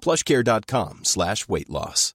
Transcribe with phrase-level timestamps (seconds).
[0.00, 2.14] plushcare.com slash weight loss.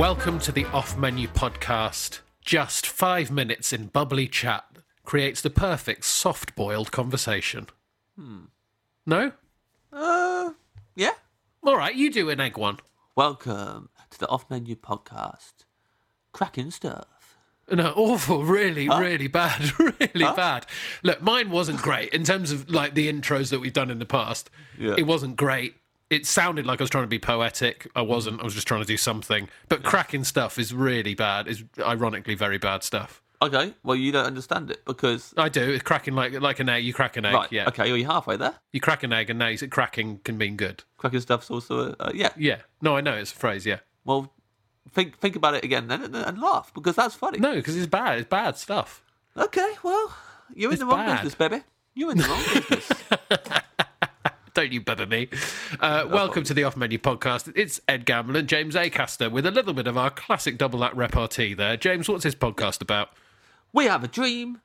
[0.00, 2.20] Welcome to the Off Menu podcast.
[2.42, 4.64] Just five minutes in bubbly chat
[5.04, 7.66] creates the perfect soft boiled conversation.
[8.16, 8.44] Hmm.
[9.04, 9.32] No?
[9.92, 10.52] Uh,
[10.96, 11.10] yeah.
[11.62, 12.78] All right, you do an egg one.
[13.14, 15.52] Welcome to the Off Menu Podcast.
[16.32, 17.36] Cracking stuff.
[17.70, 20.64] No, awful, really, really bad, really bad.
[21.02, 24.06] Look, mine wasn't great in terms of like the intros that we've done in the
[24.06, 24.48] past.
[24.78, 24.94] Yeah.
[24.96, 25.74] It wasn't great.
[26.08, 27.86] It sounded like I was trying to be poetic.
[27.94, 28.40] I wasn't.
[28.40, 29.48] I was just trying to do something.
[29.68, 31.46] But cracking stuff is really bad.
[31.46, 33.22] Is ironically very bad stuff.
[33.42, 35.32] Okay, well, you don't understand it because.
[35.36, 35.62] I do.
[35.72, 36.84] It's cracking like like an egg.
[36.84, 37.34] You crack an egg.
[37.34, 37.68] Right, yeah.
[37.68, 38.54] okay, you're halfway there.
[38.72, 40.84] You crack an egg, and now you said cracking can mean good.
[40.98, 41.94] Cracking stuff's also.
[41.98, 42.30] Uh, yeah.
[42.36, 42.58] Yeah.
[42.82, 43.64] No, I know it's a phrase.
[43.64, 43.78] Yeah.
[44.04, 44.30] Well,
[44.92, 47.38] think think about it again then and, and laugh because that's funny.
[47.38, 48.18] No, because it's bad.
[48.18, 49.02] It's bad stuff.
[49.36, 50.14] Okay, well,
[50.54, 51.22] you're It's in the wrong bad.
[51.22, 51.62] business, baby.
[51.94, 52.90] You're in the wrong business.
[54.54, 55.28] Don't you bother me.
[55.78, 57.52] Uh, welcome to the Off Menu Podcast.
[57.54, 60.96] It's Ed Gamble and James Acaster with a little bit of our classic double act
[60.96, 61.76] repartee there.
[61.76, 63.10] James, what's this podcast about?
[63.72, 64.60] We have a dream.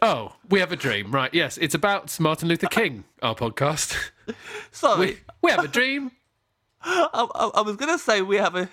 [0.00, 1.32] Oh, we have a dream, right?
[1.32, 3.04] Yes, it's about Martin Luther King.
[3.22, 3.96] Our podcast.
[4.72, 6.10] Sorry, We, we have a dream.
[6.82, 8.68] I, I, I was going to say we have a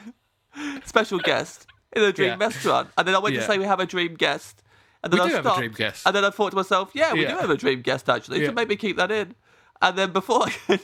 [0.86, 2.46] special guest in a dream Yeah.
[2.48, 3.42] restaurant, and then I went Yeah.
[3.42, 4.64] to say we have a dream guest.
[5.04, 6.06] And then We I do have a dream guest.
[6.06, 7.34] And then I thought to myself, yeah, we Yeah.
[7.34, 9.36] do have a dream guest actually, so maybe keep that in.
[9.82, 10.82] And then before I could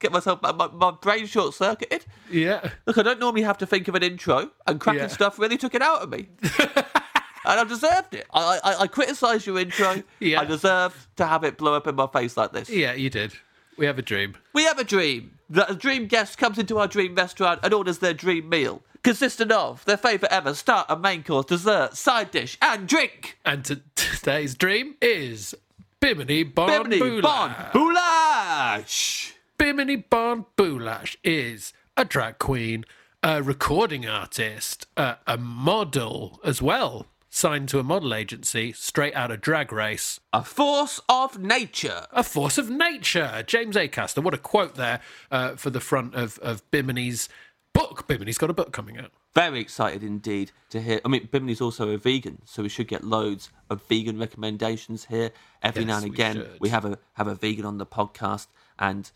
[0.00, 2.04] get myself, my, my brain short circuited.
[2.30, 2.68] Yeah.
[2.86, 5.74] Look, I don't normally have to think of an intro, and cracking stuff really took
[5.74, 6.28] it out of me.
[7.48, 8.26] And I deserved it.
[8.32, 10.02] I, I, I criticised your intro.
[10.20, 10.40] Yeah.
[10.40, 12.68] I deserved to have it blow up in my face like this.
[12.68, 13.32] Yeah, you did.
[13.76, 14.36] We have a dream.
[14.52, 17.98] We have a dream that a dream guest comes into our dream restaurant and orders
[17.98, 22.88] their dream meal, consisting of their favourite ever starter, main course, dessert, side dish, and
[22.88, 23.38] drink.
[23.44, 25.54] And t- today's dream is
[26.00, 27.22] Bimini Bon Bimini Boulash.
[27.22, 29.32] Bon Boulash.
[29.56, 32.84] Bimini Bon Boulash is a drag queen,
[33.22, 37.06] a recording artist, uh, a model as well,
[37.38, 42.06] signed to a model agency, straight out of Drag Race, A force of nature.
[42.12, 43.44] a force of nature.
[43.46, 45.00] James Acaster, what a quote there
[45.30, 47.28] uh, for the front of, of Bimini's
[47.72, 48.08] book.
[48.08, 49.12] Bimini's got a book coming out.
[49.34, 51.00] Very excited indeed to hear.
[51.04, 55.30] I mean, Bimini's also a vegan, so we should get loads of vegan recommendations here.
[55.62, 56.56] Every now and we again, should.
[56.58, 58.48] we have a have a vegan on the podcast,
[58.80, 59.08] and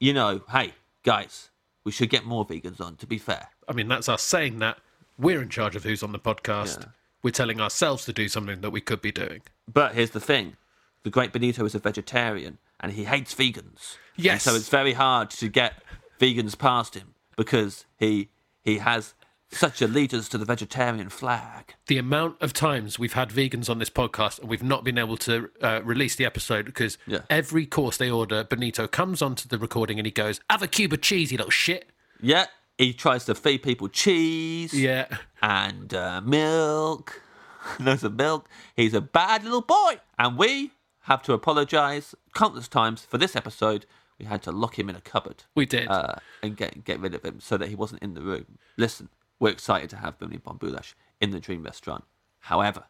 [0.00, 0.72] you know, hey
[1.04, 1.50] guys,
[1.84, 2.96] we should get more vegans on.
[2.96, 4.78] To be fair, I mean, that's us saying that.
[5.16, 6.80] We're in charge of who's on the podcast.
[6.80, 6.86] Yeah.
[7.22, 9.42] We're telling ourselves to do something that we could be doing.
[9.72, 10.56] But here's the thing
[11.04, 13.96] the great Benito is a vegetarian and he hates vegans.
[14.16, 14.42] And Yes.
[14.44, 15.82] so it's very hard to get
[16.20, 18.28] vegans past him because he
[18.62, 19.14] he has
[19.50, 21.74] such allegiance to the vegetarian flag.
[21.86, 25.16] the amount of times we've had vegans on this podcast and we've not been able
[25.18, 27.18] to uh, release the episode because Yeah.
[27.28, 30.92] every course they order, Benito comes onto the recording and he goes, "Have a cube
[30.94, 31.90] of cheese, you little shit."
[32.20, 32.46] Yeah,
[32.82, 35.06] he tries to feed people cheese Yeah,
[35.40, 37.22] and uh, milk.
[37.80, 38.48] Loads of milk.
[38.74, 40.00] He's a bad little boy.
[40.18, 43.86] And we have to apologise countless times for this episode.
[44.18, 45.88] We had to lock him in a cupboard we did.
[45.88, 48.58] uh, and get get rid of him so that he wasn't in the room.
[48.76, 49.08] Listen,
[49.38, 52.04] we're excited to have Bimini Bon Boulash in the Dream Restaurant.
[52.40, 52.84] However,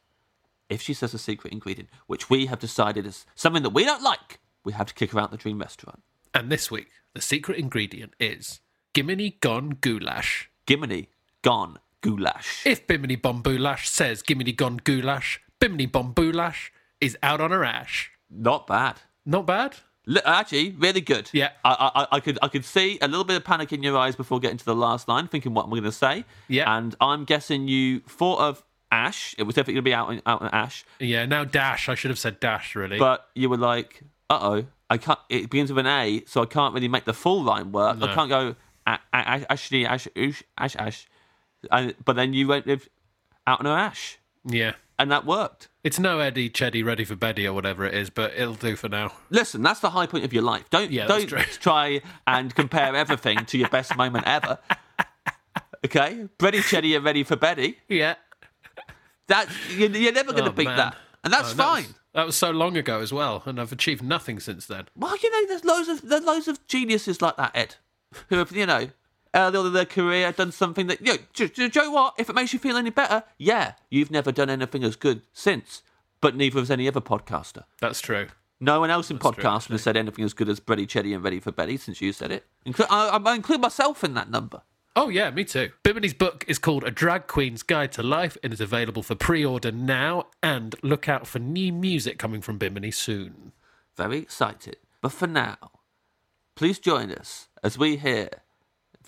[0.71, 4.03] if she says a secret ingredient, which we have decided is something that we don't
[4.03, 6.03] like, we have to kick her out the Dream Restaurant.
[6.33, 8.61] And this week, the secret ingredient is
[8.95, 10.51] Gimini Gone Goulash.
[10.67, 11.07] Gimini,
[11.43, 12.65] gone, goulash.
[12.67, 17.65] If Bimini Bon Boulash says Gimini Gone Goulash, Bimini Bon Boulash is out on her
[17.65, 18.11] ash.
[18.31, 18.97] Not bad.
[19.27, 19.77] Not bad.
[20.07, 21.31] Li- Actually, really good.
[21.33, 21.51] Yeah.
[21.65, 24.15] I, I, I could, I could see a little bit of panic in your eyes
[24.15, 26.25] before getting to the last line, thinking what am I going to say.
[26.49, 26.77] Yeah.
[26.77, 29.35] And I'm guessing you thought of Ash.
[29.39, 31.89] It was definitely going to be out, on- out on Ash, Yeah, now Dash.
[31.89, 32.99] I should have said Dash, really.
[32.99, 35.19] but you were like, uh oh, I can't.
[35.29, 37.99] It begins with an A, so I can't really make the full line work.
[38.03, 38.55] I can't go
[38.87, 41.07] a- a- a- Ashley, Ash, Oosh, Ash, Ash.
[41.71, 42.89] And, but then you went with
[43.47, 44.73] out on Ash, yeah.
[44.99, 45.69] and that worked.
[45.85, 48.89] It's no Eddie Cheddy ready for Betty or whatever it is, but it'll do for
[48.89, 49.13] now.
[49.31, 50.69] Listen, that's the high point of your life.
[50.71, 51.29] Don't Yeah, don't
[51.61, 54.59] try and compare everything to your best moment ever.
[55.85, 57.79] Okay, Bready Chetty are ready for Betty.
[57.89, 58.15] Yeah.
[59.29, 60.77] That you're, you're never going to Oh, beat man.
[60.77, 61.83] that, and that's Oh, that fine.
[61.85, 64.87] was- that was so long ago as well, and I've achieved nothing since then.
[64.95, 67.77] Well, you know, there's loads of there's loads of geniuses like that, Ed,
[68.29, 68.89] who have you know
[69.35, 71.19] early on in their career done something that you know.
[71.33, 72.15] Do, do, do you know what?
[72.19, 75.83] If it makes you feel any better, yeah, you've never done anything as good since,
[76.21, 77.65] but neither has any other podcaster.
[77.81, 78.29] That's true.
[78.61, 81.25] No one else in That's podcasting has said anything as good as Bready Chetty and
[81.25, 82.47] Ready for Betty since you said it.
[82.65, 84.63] Inclu- I, I include myself in that number.
[84.95, 85.71] Oh, yeah, me too.
[85.83, 89.45] Bimini's book is called A Drag Queen's Guide to Life and is available for pre
[89.45, 90.27] order now.
[90.45, 93.53] And look out for new music coming from Bimini soon.
[93.97, 94.77] Very excited.
[95.01, 95.57] But for now,
[96.55, 98.29] please join us as we hear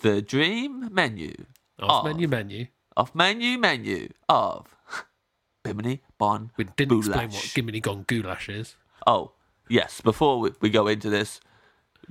[0.01, 1.33] the dream menu
[1.79, 2.67] Off of, menu menu.
[2.97, 4.75] off menu menu of
[5.63, 8.75] Bimini Bon We didn't explain what Gimini Gone Goulash is.
[9.07, 9.31] Oh,
[9.67, 9.99] yes.
[10.01, 11.39] Before we, we go into this,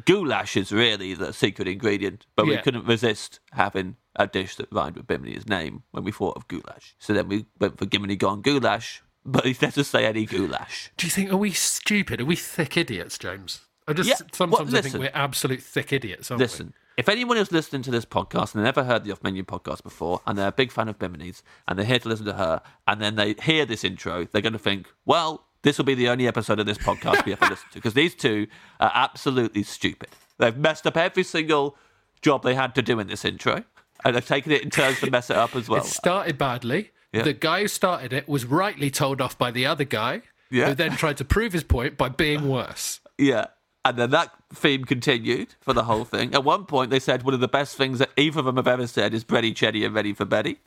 [0.05, 4.97] goulash is really the secret ingredient, but we couldn't resist having a dish that rhymed
[4.97, 6.95] with Bimini's name when we thought of goulash.
[6.99, 10.91] So then we went for Gimini Gone Goulash, but he let us say any goulash.
[10.97, 12.21] Do you think, are we stupid?
[12.21, 13.61] Are we thick idiots, James?
[13.87, 16.45] I just Yeah, well, sometimes I think we're absolute thick idiots, aren't we?
[16.45, 19.43] Listen, if anyone is listening to this podcast and they've never heard the Off Menu
[19.45, 22.35] podcast before, and they're a big fan of Bimini's, and they're here to listen to
[22.35, 25.95] her, and then they hear this intro, they're going to think, well, this will be
[25.95, 28.47] the only episode of this podcast we ever listen to, because these two
[28.81, 30.09] are absolutely stupid.
[30.39, 31.77] They've messed up every single
[32.23, 33.65] job they had to do in this intro,
[34.05, 35.81] and they've taken it in turns to mess it up as well.
[35.83, 36.93] It started badly.
[37.13, 37.23] Yeah.
[37.23, 40.69] The guy who started it was rightly told off by the other guy, Yeah.
[40.69, 43.01] who then tried to prove his point by being worse.
[43.17, 43.47] Yeah.
[43.85, 46.35] And then that theme continued for the whole thing.
[46.35, 48.67] At one point, they said one of the best things that either of them have
[48.67, 50.59] ever said is Bready Chetty and Ready for Betty.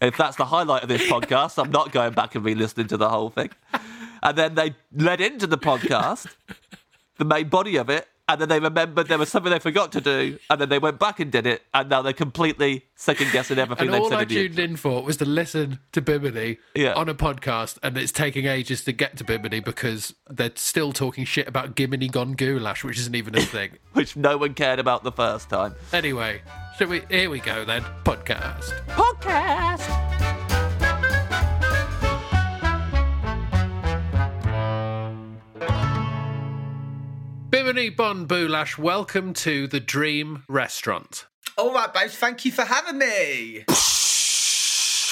[0.00, 2.98] If that's the highlight of this podcast, I'm not going back and re listening to
[2.98, 3.50] the whole thing.
[4.22, 6.26] And then they led into the podcast,
[7.16, 10.00] the main body of it, and then they remembered there was something they forgot to
[10.00, 13.58] do, and then they went back and did it, and now they're completely second guessing
[13.58, 16.00] everything And they've all said I in the tuned in for was to listen to
[16.02, 16.94] Bimini Yeah.
[16.94, 21.24] on a podcast, and it's taking ages to get to Bimini because they're still talking
[21.24, 23.72] shit about Gimini Gone Goulash, which isn't even a thing.
[23.92, 25.74] which no one cared about the first time.
[25.92, 26.42] anyway,
[26.78, 27.02] should we?
[27.10, 27.82] Here we go then.
[28.04, 28.72] Podcast.
[28.88, 30.45] Podcast!
[37.56, 41.24] Bimini Bon Boulash, welcome to the Dream Restaurant.
[41.56, 42.14] All right, babes.
[42.14, 43.64] Thank you for having me.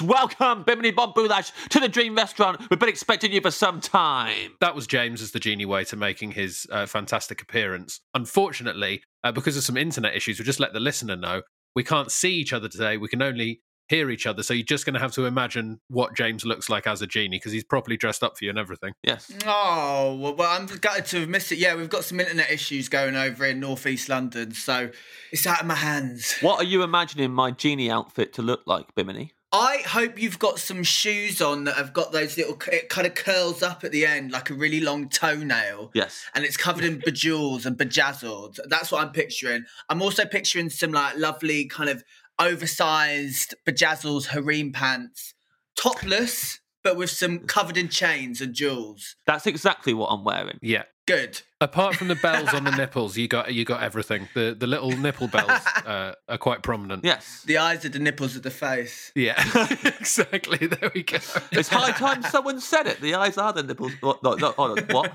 [0.03, 2.61] Welcome, Bimini Bon Boulash, to the Dream Restaurant.
[2.69, 4.57] We've been expecting you for some time.
[4.61, 8.01] That was James as the genie waiter making his uh, fantastic appearance.
[8.13, 11.41] Unfortunately, uh, because of some internet issues, we just let the listener know
[11.75, 12.99] we can't see each other today.
[12.99, 14.43] We can only hear each other.
[14.43, 17.39] So you're just going to have to imagine what James looks like as a genie
[17.39, 18.95] because he's properly dressed up for you and everything.
[19.03, 19.31] Yes.
[19.47, 21.59] Oh, well, well, I'm gutted to have missed it.
[21.59, 24.91] Yeah, we've got some internet issues going over in northeast London, so
[25.33, 26.37] it's out of my hands.
[26.41, 29.33] What are you imagining my genie outfit to look like, Bimini?
[29.57, 33.15] I hope you've got some shoes on that have got those little, it kind of
[33.15, 35.93] curls up at the end like a really long toenail.
[35.95, 36.27] Yes.
[36.35, 38.59] And it's covered in bejewels and bejazzled.
[38.67, 39.65] That's what I'm picturing.
[39.89, 42.03] I'm also picturing some like lovely kind of
[42.39, 45.35] oversized bejazzled harem pants,
[45.77, 49.17] topless, but with some covered in chains and jewels.
[49.27, 50.59] That's exactly what I'm wearing.
[50.61, 50.85] Yeah.
[51.07, 51.43] Good.
[51.61, 54.29] Apart from the bells on the nipples, you got you got everything.
[54.35, 55.51] The the little nipple bells
[55.87, 57.05] uh, are quite prominent.
[57.05, 57.43] Yes.
[57.47, 59.13] The eyes are the nipples of the face.
[59.15, 59.35] Yeah,
[59.85, 60.67] exactly.
[60.67, 61.19] There we go.
[61.53, 63.01] It's high time someone said it.
[63.01, 63.93] The eyes are the nipples.
[64.01, 64.23] What?
[64.23, 64.87] No, no, hold on.
[64.89, 65.13] What?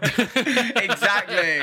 [0.77, 1.62] exactly.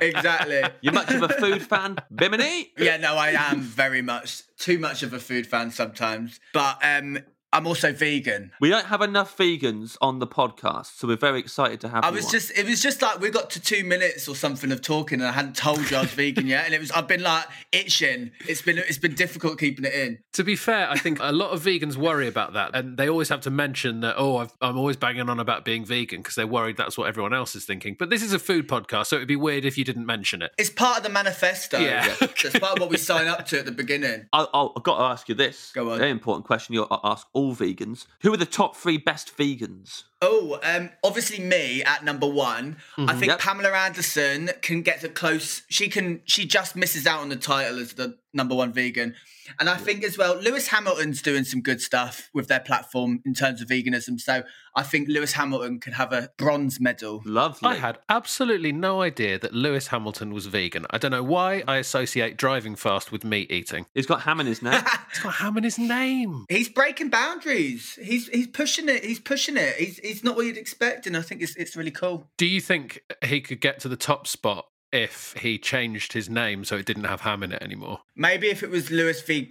[0.00, 0.62] exactly.
[0.82, 2.72] You much of a food fan, Bimini?
[2.78, 6.40] Yeah, no, I am very much too much of a food fan sometimes.
[6.52, 7.18] But um
[7.56, 8.52] I'm also vegan.
[8.60, 12.10] We don't have enough vegans on the podcast, so we're very excited to have I
[12.10, 12.30] you was on.
[12.32, 15.28] just, it was just like we got to two minutes or something of talking, and
[15.28, 18.32] I hadn't told you I was vegan yet, and it was, I've been like itching.
[18.46, 20.18] It's been, it's been difficult keeping it in.
[20.34, 23.30] To be fair, I think a lot of vegans worry about that, and they always
[23.30, 24.16] have to mention that.
[24.18, 27.32] Oh, I've, I'm always banging on about being vegan because they're worried that's what everyone
[27.32, 27.96] else is thinking.
[27.98, 30.52] But this is a food podcast, so it'd be weird if you didn't mention it.
[30.58, 31.78] It's part of the manifesto.
[31.78, 32.14] Yeah.
[32.20, 34.26] it's part of what we sign up to at the beginning.
[34.32, 35.72] I, I, I've got to ask you this.
[35.74, 35.98] Go on.
[35.98, 36.74] Very important question.
[36.74, 38.06] You ask all vegans.
[38.22, 40.04] Who are the top three best vegans?
[40.28, 42.78] Oh, um, obviously me at number one.
[42.98, 43.38] I think Yep.
[43.38, 45.62] Pamela Anderson can get to close.
[45.68, 46.20] She can.
[46.24, 49.14] She just misses out on the title as the number one vegan.
[49.60, 53.32] And I think as well, Lewis Hamilton's doing some good stuff with their platform in
[53.32, 54.20] terms of veganism.
[54.20, 54.42] So
[54.74, 57.22] I think Lewis Hamilton could have a bronze medal.
[57.24, 57.68] Lovely.
[57.68, 60.84] I had absolutely no idea that Lewis Hamilton was vegan.
[60.90, 63.86] I don't know why I associate driving fast with meat eating.
[63.94, 64.82] He's got ham in his name.
[65.10, 66.44] It's got ham in his name.
[66.50, 67.98] He's breaking boundaries.
[68.02, 69.02] He's he's pushing it.
[69.02, 69.76] He's pushing it.
[69.76, 72.28] He's he's not what you'd expect, and I think it's it's really cool.
[72.36, 76.64] Do you think he could get to the top spot if he changed his name
[76.64, 78.00] so it didn't have ham in it anymore?
[78.14, 79.48] Maybe if it was Lewis v.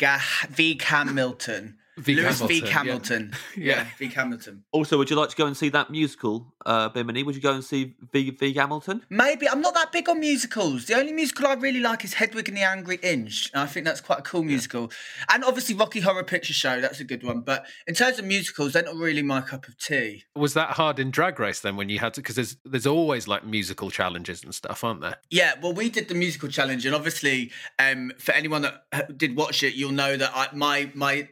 [0.50, 0.79] V.
[0.81, 1.77] Hamilton.
[1.97, 2.15] V.
[2.15, 2.61] Lewis v.
[2.61, 2.73] Hamilton, yeah.
[2.73, 3.33] Hamilton.
[3.55, 3.65] Yeah.
[3.75, 4.07] Yeah, v.
[4.07, 4.63] Hamilton.
[4.71, 7.23] also, would you like to go and see that musical, uh, Bimini?
[7.23, 8.31] Would you go and see V.
[8.31, 8.53] V.
[8.53, 9.01] Hamilton?
[9.09, 10.85] Maybe I'm not that big on musicals.
[10.85, 13.49] The only musical I really like is Hedwig and the Angry Inch.
[13.53, 14.91] And I think that's quite a cool musical.
[15.29, 17.41] And obviously Rocky Horror Picture Show, that's a good one.
[17.41, 20.23] But in terms of musicals, they're not really my cup of tea.
[20.35, 22.21] Was that hard in Drag Race then when you had to?
[22.21, 25.15] Because there's there's always like musical challenges and stuff, aren't there?
[25.29, 29.35] Yeah, well, we did the musical challenge, and obviously, um, for anyone that uh, did
[29.35, 31.29] watch it, you'll know that I, my my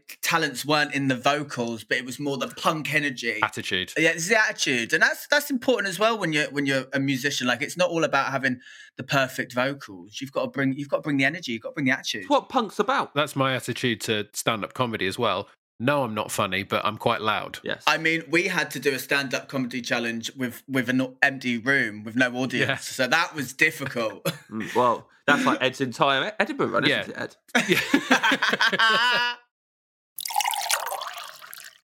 [0.53, 3.39] talents weren't in the vocals, but it was more the punk energy.
[3.41, 3.91] Attitude.
[3.97, 6.99] Yeah, it's the attitude, and that's that's important as well when you're when you're a
[6.99, 7.47] musician.
[7.47, 8.59] Like, it's not all about having
[8.97, 10.19] the perfect vocals.
[10.21, 11.53] You've got to bring you've got to bring the energy.
[11.53, 12.21] You've got to bring the attitude.
[12.21, 13.13] It's what punk's about.
[13.15, 15.47] That's my attitude to stand up comedy as well.
[15.79, 17.59] No, I'm not funny, but I'm quite loud.
[17.63, 17.83] Yes.
[17.87, 22.03] I mean, we had to do a stand-up comedy challenge with with an empty room
[22.03, 22.75] with no audience, Yeah.
[22.77, 24.23] so that was difficult.
[24.53, 27.01] Mm, well, that's like Ed's entire Edinburgh run, Yeah.
[27.01, 27.79] isn't it, Ed?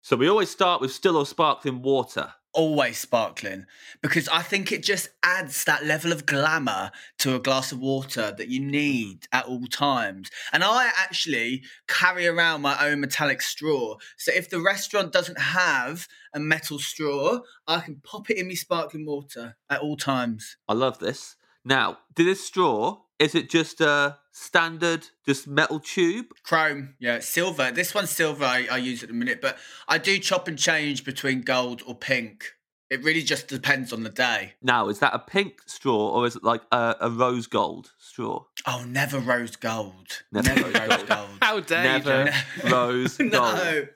[0.10, 2.34] So we always start with still or sparkling water.
[2.54, 3.66] always sparkling
[4.02, 8.34] because I think it just adds that level of glamour to a glass of water
[8.38, 10.30] that you need at all times.
[10.52, 13.98] And I actually carry around my own metallic straw.
[14.18, 18.56] So if the restaurant doesn't have a metal straw, I can pop it in my
[18.56, 20.58] sparkling water at all times.
[20.68, 21.36] I love this.
[21.64, 26.28] Now, did this straw, is it just a standard, just metal tube?
[26.44, 27.72] Chrome, yeah, silver.
[27.72, 29.58] This one's silver I, I use at the minute, but
[29.88, 32.54] I do chop and change between gold or pink.
[32.90, 34.54] It really just depends on the day.
[34.64, 38.46] Now, is that a pink straw or is it like a, a rose gold straw?
[38.66, 40.24] Oh, never rose gold.
[40.32, 41.30] Never Never, rose rose gold.
[41.42, 42.32] How dare Never
[42.64, 42.70] you?
[42.72, 43.32] rose gold.
[43.32, 43.88] no,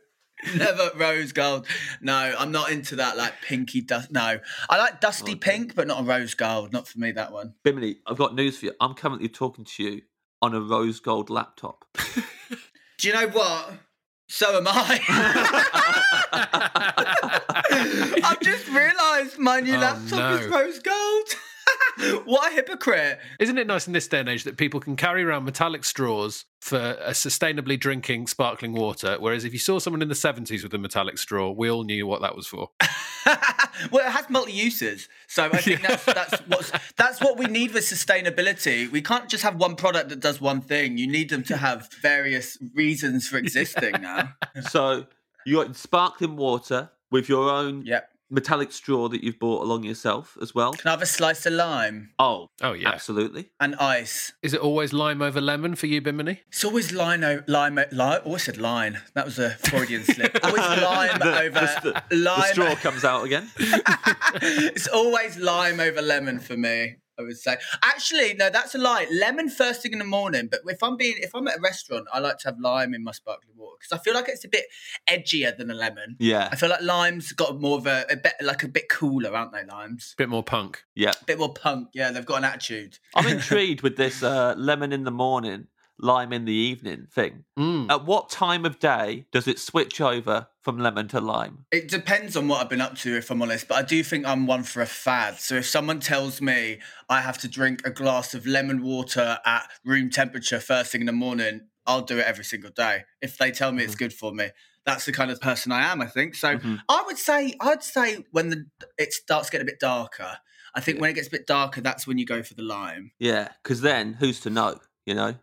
[0.56, 1.68] never rose gold.
[2.02, 4.12] No, I'm not into that like pinky dust.
[4.12, 6.74] No, I like dusty oh, pink, but not a rose gold.
[6.74, 7.54] Not for me, that one.
[7.64, 8.74] Bimini, I've got news for you.
[8.80, 10.02] I'm currently talking to you
[10.42, 11.86] on a rose gold laptop.
[12.98, 13.74] Do you know what?
[14.28, 15.00] So am I.
[18.24, 21.28] I've just realised my new Oh, laptop is rose gold.
[22.26, 23.20] what a hypocrite.
[23.40, 26.46] Isn't it nice in this day and age that people can carry around metallic straws
[26.62, 29.18] for a sustainably drinking sparkling water?
[29.20, 32.08] Whereas if you saw someone in the 70s with a metallic straw, we all knew
[32.08, 32.70] what that was for.
[33.92, 37.74] well, it has multi uses, so I think that's that's what's that's what we need
[37.74, 38.90] with sustainability.
[38.92, 40.98] We can't just have one product that does one thing.
[40.98, 44.34] You need them to have various reasons for existing now.
[44.70, 45.06] so
[45.46, 48.10] you got sparkling water with your own Yep.
[48.34, 50.74] Metallic straw that you've bought along yourself as well.
[50.74, 52.90] Can I have a slice of lime Oh, Oh, yeah.
[52.90, 53.50] absolutely.
[53.60, 54.34] and ice?
[54.42, 56.42] Is it always lime over lemon for you, Bimini?
[56.48, 58.22] It's always lime, o- lime, o- lime.
[58.26, 59.00] Oh, I said line.
[59.14, 60.38] That was a Freudian slip.
[60.44, 62.52] Always lime The- over the, the lime.
[62.52, 63.50] straw comes out again.
[64.42, 66.96] it's always lime over lemon for me.
[67.20, 67.58] I would say.
[67.84, 69.06] Actually, no, that's a lie.
[69.12, 70.48] Lemon first thing in the morning.
[70.50, 73.04] But if I'm being, if I'm at a restaurant, I like to have lime in
[73.04, 74.66] my sparkling water because I feel like it's a bit
[75.10, 76.16] edgier than a lemon.
[76.20, 79.36] Yeah, I feel like limes got more of a, a bit like a bit cooler,
[79.36, 79.64] aren't they?
[79.66, 80.84] Limes, Bit more punk.
[80.96, 81.12] yeah.
[81.22, 81.90] a bit more punk.
[81.94, 83.00] Yeah, they've got an attitude.
[83.16, 85.68] I'm intrigued with this uh, lemon in the morning,
[86.00, 87.46] lime in the evening thing.
[87.58, 87.90] Mm.
[87.90, 91.66] At what time of day does it switch over from lemon to lime?
[91.72, 93.68] It depends on what I've been up to, if I'm honest.
[93.68, 95.40] But I do think I'm one for a fad.
[95.40, 99.70] So if someone tells me I have to drink a glass of lemon water at
[99.86, 103.04] room temperature first thing in the morning, I'll do it every single day.
[103.22, 104.50] If they tell me it's good for me,
[104.86, 106.02] that's the kind of person I am.
[106.02, 106.36] I think.
[106.36, 106.82] So Mhm.
[106.90, 108.66] I would say, I'd say when the
[108.98, 110.38] it starts getting a bit darker.
[110.76, 113.12] I think when it gets a bit darker, that's when you go for the lime.
[113.20, 114.80] Yeah, because then who's to know?
[115.06, 115.36] You know,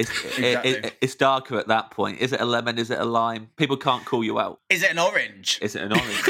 [0.00, 0.44] It's Exactly.
[0.70, 2.20] it, it, it's darker at that point.
[2.20, 2.78] Is it a lemon?
[2.78, 3.50] Is it a lime?
[3.56, 4.60] People can't call you out.
[4.70, 5.58] Is it an orange?
[5.60, 6.28] Is it an orange?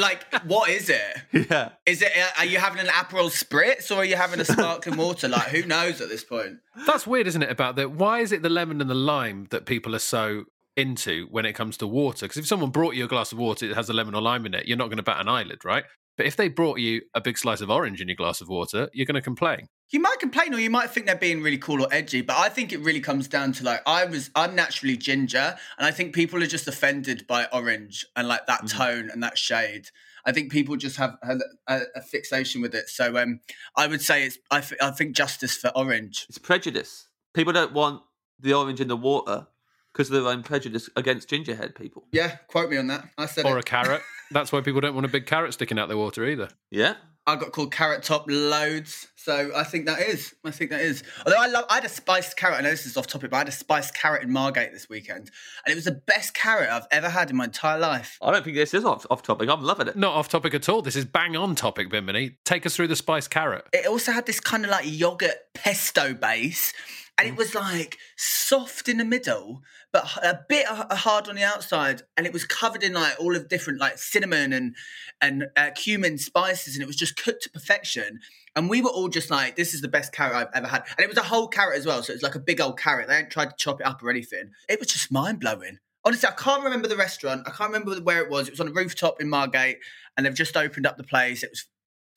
[0.01, 1.17] like, what is it?
[1.49, 1.69] yeah.
[1.85, 2.11] Is it?
[2.15, 5.27] uh, Are you having an Aperol spritz or are you having a sparkling water?
[5.27, 6.57] Like, who knows at this point?
[6.85, 7.49] That's weird, isn't it?
[7.49, 7.91] About that.
[7.91, 10.43] why is it the lemon and the lime that people are so
[10.75, 12.25] into when it comes to water?
[12.25, 14.45] Because if someone brought you a glass of water that has a lemon or lime
[14.45, 15.85] in it, you're not going to bat an eyelid, right?
[16.17, 18.89] But if they brought you a big slice of orange in your glass of water,
[18.91, 19.67] you're going to complain.
[19.91, 22.49] You might complain or you might think they're being really cool or edgy, but I
[22.49, 26.13] think it really comes down to like I was I'm naturally ginger and I think
[26.13, 29.87] people are just offended by orange and like that tone and that shade.
[30.25, 32.89] I think people just have, have a, a fixation with it.
[32.89, 33.39] So um
[33.77, 36.25] I would say it's I, th- I think justice for orange.
[36.27, 37.07] It's prejudice.
[37.33, 38.01] People don't want
[38.39, 39.47] the orange in the water
[39.93, 42.07] because of their own prejudice against gingerhead people.
[42.11, 43.05] Yeah, quote me on that.
[43.17, 43.61] I said Or it.
[43.61, 44.01] a carrot.
[44.31, 46.49] That's why people don't want a big carrot sticking out their water either.
[46.71, 46.95] Yeah.
[47.27, 50.33] I got called carrot top loads, so I think that is.
[50.45, 51.03] I think that is.
[51.25, 52.57] Although I love, I had a spiced carrot.
[52.57, 54.87] I know this is off topic, but I had a spiced carrot in Margate this
[54.87, 55.29] weekend,
[55.65, 58.17] and it was the best carrot I've ever had in my entire life.
[58.21, 59.49] I don't think this is off, off topic.
[59.49, 59.97] I'm loving it.
[59.97, 60.81] Not off topic at all.
[60.81, 62.37] This is bang on topic, Bimini.
[62.45, 63.65] Take us through the spiced carrot.
[63.73, 66.71] It also had this kind of like yogurt pesto base,
[67.17, 67.37] and it mm.
[67.37, 69.63] was like soft in the middle,
[69.93, 73.47] but a bit hard on the outside, and it was covered in like all of
[73.47, 74.75] different like cinnamon and
[75.21, 78.19] and uh, cumin spices, and it was just cooked to perfection.
[78.55, 81.03] And we were all just like, "This is the best carrot I've ever had," and
[81.03, 83.07] it was a whole carrot as well, so it was like a big old carrot.
[83.07, 84.51] They hadn't tried to chop it up or anything.
[84.67, 85.79] It was just mind blowing.
[86.03, 87.43] Honestly, I can't remember the restaurant.
[87.45, 88.47] I can't remember where it was.
[88.47, 89.79] It was on a rooftop in Margate,
[90.15, 91.43] and they've just opened up the place.
[91.43, 91.65] It was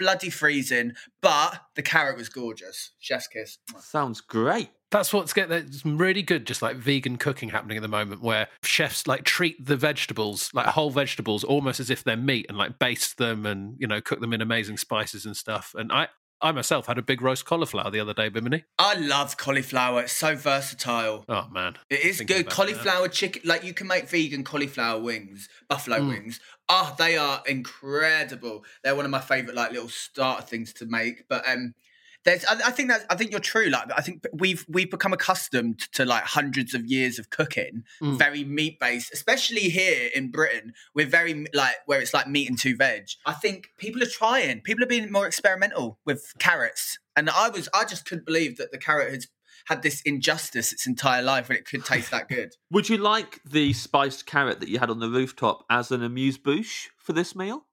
[0.01, 2.93] bloody freezing, but the carrot was gorgeous.
[2.99, 3.59] Chef's kiss.
[3.79, 4.71] Sounds great.
[4.91, 8.49] That's what's get that's really good, just like vegan cooking happening at the moment, where
[8.65, 12.81] chefs like treat the vegetables, like whole vegetables, almost as if they're meat, and like
[12.81, 15.75] baste them and you know cook them in amazing spices and stuff.
[15.79, 16.09] And I,
[16.43, 18.65] I myself had a big roast cauliflower the other day, Bimini.
[18.79, 20.03] I love cauliflower.
[20.03, 21.25] It's so versatile.
[21.29, 22.49] Oh man, It is Thinking good.
[22.51, 26.09] Cauliflower chicken, like you can make vegan cauliflower wings, buffalo Mm.
[26.09, 26.41] wings.
[26.69, 28.65] Oh, they are incredible.
[28.83, 31.29] They're one of my favorite like little starter things to make.
[31.29, 31.75] But um,
[32.25, 33.67] there's, I, I think that I think you're true.
[33.67, 38.19] Like I think we've we've become accustomed to like hundreds of years of cooking, Mm.
[38.19, 40.73] very meat based, especially here in Britain.
[40.95, 43.09] We're very like where it's like meat and two veg.
[43.27, 44.61] I think people are trying.
[44.61, 48.71] People are being more experimental with carrots, and I was I just couldn't believe that
[48.73, 49.25] the carrot had
[49.67, 52.55] had this injustice its entire life and it could taste that good.
[52.71, 56.39] Would you like the spiced carrot that you had on the rooftop as an amuse
[56.39, 57.67] bouche for this meal?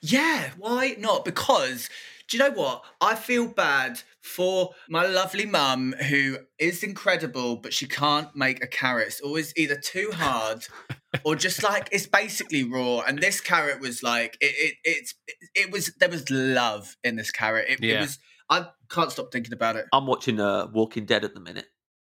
[0.00, 1.24] Yeah, why not?
[1.24, 1.90] Because
[2.32, 2.82] do you know what?
[2.98, 8.66] I feel bad for my lovely mum who is incredible, but she can't make a
[8.66, 9.08] carrot.
[9.08, 10.64] It's always either too hard
[11.24, 13.00] or just like it's basically raw.
[13.00, 14.54] And this carrot was like it.
[14.56, 17.66] it it's it, it was there was love in this carrot.
[17.68, 18.18] It, it was.
[18.48, 19.84] I can't stop thinking about it.
[19.92, 21.66] I'm watching uh, Walking Dead at the minute,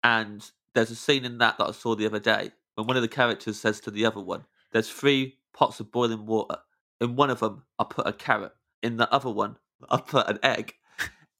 [0.04, 3.02] and there's a scene in that that I saw the other day when one of
[3.02, 6.58] the characters says to the other one, "There's three pots of boiling water.
[7.00, 8.52] In one of them, I put a carrot.
[8.80, 9.56] In the other one,
[9.90, 10.74] I put an egg,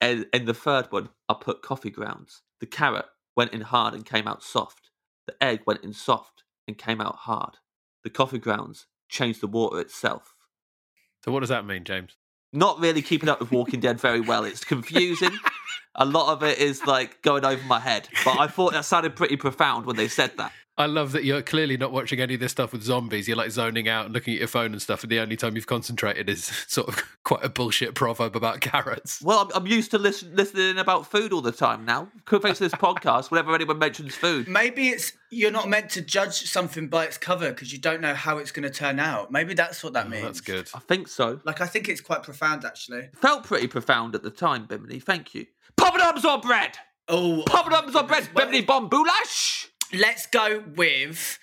[0.00, 2.42] and in the third one, I put coffee grounds.
[2.60, 4.90] The carrot went in hard and came out soft.
[5.26, 7.58] The egg went in soft and came out hard.
[8.02, 10.34] The coffee grounds changed the water itself."
[11.24, 12.16] so what does that mean, James?
[12.54, 14.44] not really keeping up with Walking Dead very well.
[14.44, 15.36] It's confusing.
[15.96, 18.08] A lot of it is like going over my head.
[18.24, 20.52] But I thought that sounded pretty profound when they said that.
[20.76, 23.28] I love that you're clearly not watching any of this stuff with zombies.
[23.28, 25.54] You're like zoning out and looking at your phone and stuff, and the only time
[25.54, 29.22] you've concentrated is sort of quite a bullshit proverb about carrots.
[29.22, 32.08] Well, I'm, I'm used to listen, listening about food all the time now.
[32.26, 34.48] Thanks to this podcast, whenever anyone mentions food.
[34.48, 38.14] Maybe it's you're not meant to judge something by its cover because you don't know
[38.14, 39.30] how it's going to turn out.
[39.30, 40.24] Maybe that's what that Oh, means.
[40.24, 40.68] that's good.
[40.74, 41.40] I think so.
[41.44, 43.08] Like I think it's quite profound actually.
[43.16, 44.98] Felt pretty profound at the time, Bimini.
[45.00, 45.46] Thank you.
[45.76, 46.78] Poppadoms or bread?
[47.08, 48.28] Oh, Poppadoms or oh, bread?
[48.34, 49.68] Well, Bimini Bon Boulash?
[49.94, 51.38] Let's go with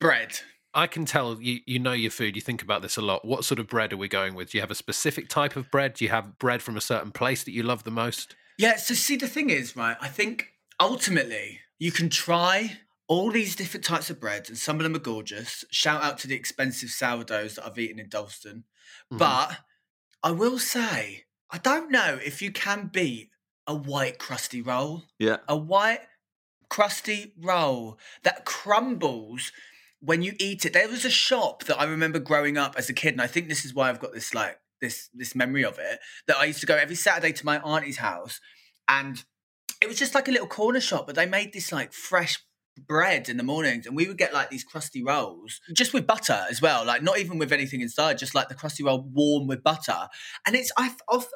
[0.00, 0.40] bread.
[0.74, 2.34] I can tell you, you know your food.
[2.34, 3.24] You think about this a lot.
[3.24, 4.50] What sort of bread are we going with?
[4.50, 5.94] Do you have a specific type of bread?
[5.94, 8.34] Do you have bread from a certain place that you love the most?
[8.58, 8.76] Yeah.
[8.76, 9.96] So see, the thing is, right?
[10.00, 10.48] I think
[10.80, 14.98] ultimately you can try all these different types of bread, and some of them are
[15.00, 15.64] gorgeous.
[15.70, 18.64] Shout out to the expensive sourdoughs that I've eaten in Dalston.
[19.12, 19.18] Mhm.
[19.18, 19.58] But
[20.22, 23.30] I will say, I don't know if you can beat
[23.66, 25.04] a white crusty roll.
[25.18, 25.38] Yeah.
[25.48, 26.00] a white
[26.72, 29.52] crusty roll that crumbles
[30.00, 30.72] when you eat it.
[30.72, 33.50] There was a shop that I remember growing up as a kid, and I think
[33.50, 35.98] this is why I've got this like this this memory of it.
[36.26, 38.40] That I used to go every Saturday to my auntie's house,
[38.88, 39.22] and
[39.82, 42.38] it was just like a little corner shop, but they made this like fresh
[42.88, 46.46] bread in the mornings and we would get like these crusty rolls just with butter
[46.50, 49.62] as well like not even with anything inside just like the crusty roll warm with
[49.62, 50.08] butter
[50.46, 50.90] and it's i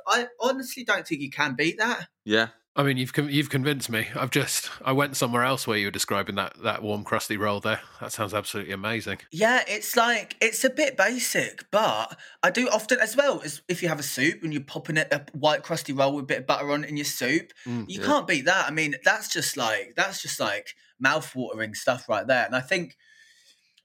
[0.07, 2.49] i, honestly don't think you can beat that Yeah.
[2.79, 4.09] I mean, you've you've convinced me.
[4.15, 7.59] I've just I went somewhere else where you were describing that that warm crusty roll
[7.59, 7.81] there.
[8.01, 9.19] That sounds absolutely amazing.
[9.33, 13.83] Yeah, it's like it's a bit basic, but I do often as well as if
[13.83, 16.39] you have a soup and you're popping it a white crusty roll with a bit
[16.41, 18.07] of butter on it in your soup, Mm, you yeah.
[18.07, 18.67] can't beat that.
[18.67, 22.45] I mean, that's just like that's just like mouth-watering stuff right there.
[22.45, 22.97] And I think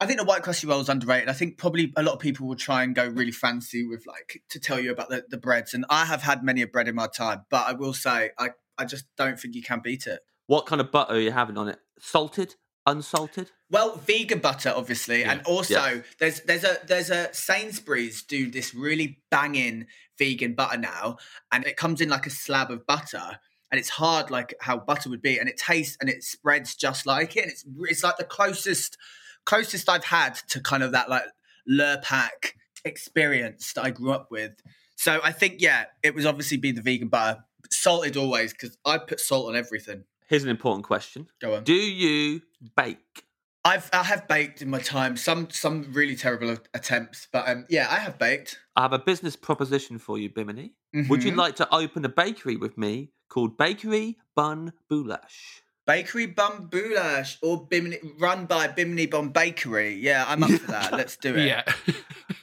[0.02, 1.30] I think the white crusty roll is underrated.
[1.30, 4.42] I think probably a lot of people will try and go really fancy with like
[4.50, 5.74] to tell you about the, the breads.
[5.74, 8.50] And I have had many a bread in my time, but I will say I,
[8.82, 10.20] I just don't think you can beat it.
[10.48, 11.80] What kind of butter are you having on it?
[12.00, 12.56] Salted?
[12.86, 13.52] Unsalted?
[13.70, 16.02] Well, vegan butter, obviously, and also Yeah.
[16.20, 19.86] there's there's a there's a Sainsbury's do this really banging
[20.18, 21.18] vegan butter now,
[21.52, 23.40] and it comes in like a slab of butter,
[23.70, 27.06] and it's hard like how butter would be, and it tastes and it spreads just
[27.06, 27.44] like it.
[27.44, 28.98] And it's it's like the closest
[29.46, 31.26] closest I've had to kind of that like
[31.70, 34.54] Lurpak experience that I grew up with.
[34.96, 38.98] So I think yeah, it was obviously be the vegan butter, salted always because I
[38.98, 40.04] put salt on everything.
[40.28, 41.28] Here's an important question.
[41.42, 41.64] Go on.
[41.64, 42.42] Do you
[42.76, 43.24] bake?
[43.64, 45.16] I've I have baked in my time.
[45.18, 48.58] Some some really terrible attempts, but um, yeah, I have baked.
[48.76, 50.74] I have a business proposition for you, Bimini.
[51.10, 51.38] Would you Mhm.
[51.38, 55.62] like to open a bakery with me called Bakery Bun Boulash?
[55.86, 59.94] Bakery Bun Boulash or Bimini, run by Bimini Bun Bakery.
[59.96, 60.92] Yeah, I'm up for that.
[61.00, 61.46] Let's do it.
[61.46, 61.64] Yeah.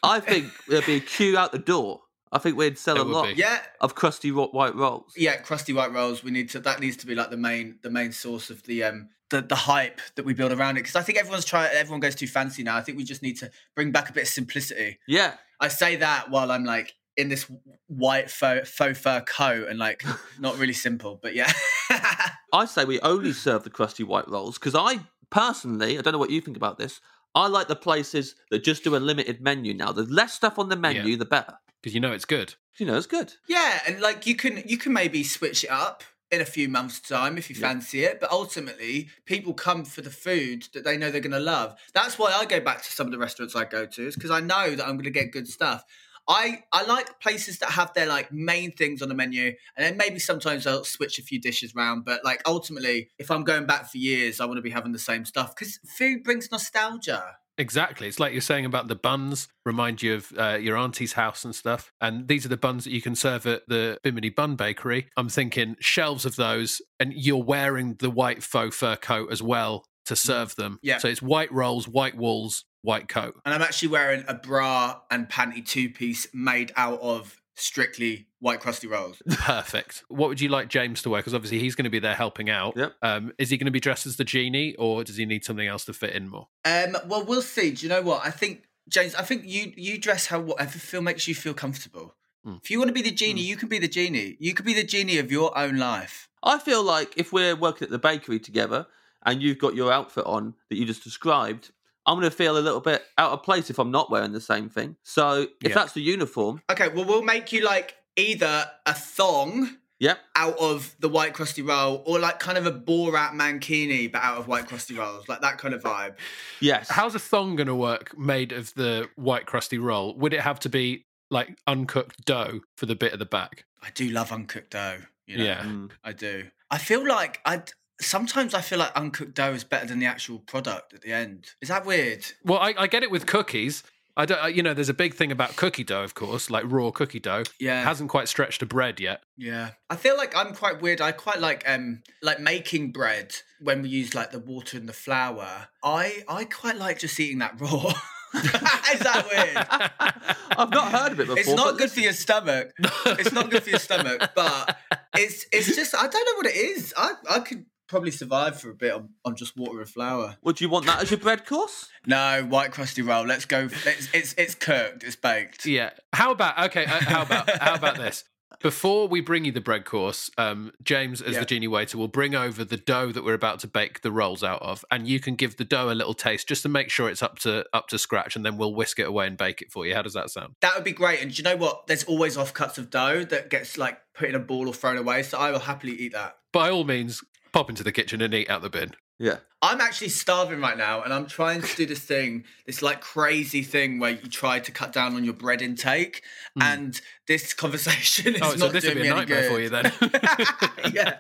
[0.02, 2.02] I think there'll be a queue out the door.
[2.32, 3.34] I think we'd sell There a lot be.
[3.34, 5.12] yeah, of crusty ro- white rolls.
[5.16, 5.36] yeah.
[5.36, 6.22] Crusty white rolls.
[6.22, 6.60] We need to.
[6.60, 9.54] That needs to be like the main the main source of the um the, the
[9.54, 10.80] hype that we build around it.
[10.80, 11.70] Because I think everyone's trying.
[11.74, 12.76] Everyone goes too fancy now.
[12.76, 14.98] I think we just need to bring back a bit of simplicity.
[15.06, 15.34] Yeah.
[15.60, 17.50] I say that while I'm like in this
[17.88, 20.04] white faux, faux fur coat and like
[20.38, 21.52] not really simple, but yeah.
[22.52, 26.18] I say we only serve the crusty white rolls because I personally, I don't know
[26.18, 27.00] what you think about this.
[27.34, 29.92] I like the places that just do a limited menu now.
[29.92, 31.54] The less stuff on the menu, the better.
[31.82, 32.54] Because you know it's good.
[32.78, 33.34] You know, it's good.
[33.48, 37.00] Yeah, and like you can you can maybe switch it up in a few months'
[37.00, 37.68] time if you Yeah.
[37.68, 38.20] fancy it.
[38.20, 41.78] But ultimately, people come for the food that they know they're going to love.
[41.94, 44.30] That's why I go back to some of the restaurants I go to, is because
[44.30, 45.84] I know that I'm going to get good stuff.
[46.30, 49.96] I, I like places that have their like main things on the menu, and then
[49.96, 52.04] maybe sometimes I'll switch a few dishes around.
[52.04, 54.98] But like ultimately, if I'm going back for years, I want to be having the
[54.98, 57.36] same stuff because food brings nostalgia.
[57.58, 58.06] Exactly.
[58.06, 61.54] It's like you're saying about the buns, remind you of uh, your auntie's house and
[61.54, 61.92] stuff.
[62.00, 65.08] And these are the buns that you can serve at the Bimini Bun Bakery.
[65.16, 69.84] I'm thinking shelves of those, and you're wearing the white faux fur coat as well
[70.06, 70.78] to serve them.
[70.82, 70.98] Yeah.
[70.98, 73.34] So it's white rolls, white walls, white coat.
[73.44, 78.60] And I'm actually wearing a bra and panty two piece made out of strictly white
[78.60, 79.22] crusty rolls.
[79.28, 80.04] Perfect.
[80.08, 81.20] What would you like James to wear?
[81.20, 82.76] Because obviously he's going to be there helping out.
[82.76, 82.92] Yep.
[83.02, 85.66] Um, is he going to be dressed as the genie, or does he need something
[85.66, 86.48] else to fit in more?
[86.64, 87.72] Um, well, we'll see.
[87.72, 88.24] Do you know what?
[88.24, 92.14] I think, James, I think you you dress how whatever feel makes you feel comfortable.
[92.46, 92.60] Mm.
[92.62, 94.36] If you want to be the genie, you can be the genie.
[94.38, 96.28] You could be the genie of your own life.
[96.42, 98.86] I feel like if we're working at the bakery together
[99.24, 101.72] and you've got your outfit on that you just described,
[102.08, 104.40] I'm going to feel a little bit out of place if I'm not wearing the
[104.40, 104.96] same thing.
[105.02, 105.74] So if Yeah.
[105.74, 110.18] that's the uniform, Okay, well, we'll make you like either a thong yep.
[110.34, 114.38] out of the white crusty roll or like kind of a Borat mankini but out
[114.38, 116.14] of white crusty rolls, like that kind of vibe.
[116.60, 116.88] Yes.
[116.88, 120.16] How's a thong going to work made of the white crusty roll?
[120.16, 123.64] Would it have to be like uncooked dough for the bit at the back?
[123.82, 125.00] I do love uncooked dough.
[125.26, 125.44] You know?
[125.44, 125.62] Yeah.
[125.62, 125.90] Mm.
[126.02, 126.46] I do.
[126.70, 127.62] I feel like I
[128.00, 131.46] sometimes I feel like uncooked dough is better than the actual product at the end.
[131.60, 132.24] Is that weird?
[132.44, 133.82] Well, I, I get it with cookies.
[134.16, 136.64] I don't, I- you know, there's a big thing about cookie dough, of course, like
[136.66, 137.44] raw cookie dough.
[137.60, 137.82] Yeah.
[137.84, 139.22] hasn't quite stretched to bread yet.
[139.36, 139.70] Yeah.
[139.90, 141.00] I feel like I'm quite weird.
[141.00, 144.92] I quite like um like making bread when we use like the water and the
[144.92, 145.68] flour.
[145.84, 147.92] I I quite like just eating that raw.
[148.34, 150.10] is that weird?
[150.58, 151.38] I've not heard of it before.
[151.38, 152.72] It's not but good for your stomach.
[153.06, 154.76] It's not good for your stomach, but
[155.16, 156.92] it's it's just I don't know what it is.
[156.96, 160.36] I I could probably survive for a bit on, on just water and flour.
[160.42, 161.88] Would you want that as your bread course?
[162.06, 163.26] No, white crusty roll.
[163.26, 163.68] Let's go.
[163.84, 165.04] It's it's, it's cooked.
[165.04, 165.66] It's baked.
[165.66, 165.90] Yeah.
[166.14, 166.84] How about okay?
[166.86, 168.24] Uh, how about how about this?
[168.60, 171.40] Before we bring you the bread course, um, James, as Yeah.
[171.40, 174.42] the genie waiter, will bring over the dough that we're about to bake the rolls
[174.42, 177.08] out of, and you can give the dough a little taste just to make sure
[177.10, 179.70] it's up to up to scratch, and then we'll whisk it away and bake it
[179.70, 179.94] for you.
[179.94, 180.54] How does that sound?
[180.62, 181.20] That would be great.
[181.20, 181.86] And do you know what?
[181.88, 185.22] There's always offcuts of dough that gets like put in a ball or thrown away.
[185.24, 186.36] So I will happily eat that.
[186.52, 188.92] By all means, pop into the kitchen and eat out the bin.
[189.18, 189.38] Yeah.
[189.60, 193.62] I'm actually starving right now, and I'm trying to do this thing, this like crazy
[193.62, 196.22] thing where you try to cut down on your bread intake,
[196.60, 198.40] and this conversation is.
[198.42, 199.52] Oh, so not this would doing be a me any nightmare good.
[199.52, 200.92] for you then.
[200.94, 201.18] yeah,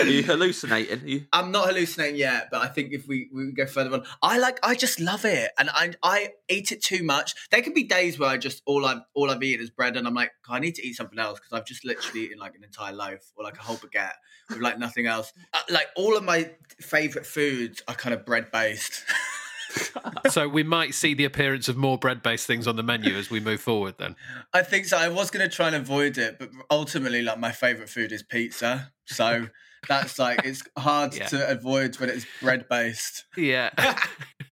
[0.00, 1.02] Are you hallucinating?
[1.02, 1.24] Are you...
[1.32, 4.58] I'm not hallucinating yet, but I think if we, we go further on, I like
[4.62, 7.34] I just love it, and I I eat it too much.
[7.50, 10.06] There can be days where I just all I've all I've eaten is bread, and
[10.06, 12.64] I'm like, I need to eat something else because I've just literally eaten like an
[12.64, 14.12] entire loaf or like a whole baguette
[14.50, 15.32] with like nothing else.
[15.54, 19.04] Uh, like all of my favorite foods are kind of bread based.
[20.30, 23.40] so we might see the appearance of more bread-based things on the menu as we
[23.40, 23.94] move forward.
[23.98, 24.16] Then.
[24.52, 24.96] I think so.
[24.96, 28.22] I was going to try and avoid it, but ultimately, like my favorite food is
[28.22, 28.92] pizza.
[29.06, 29.48] So
[29.88, 31.26] that's like it's hard Yeah.
[31.26, 33.26] to avoid when it's bread based.
[33.36, 33.70] Yeah.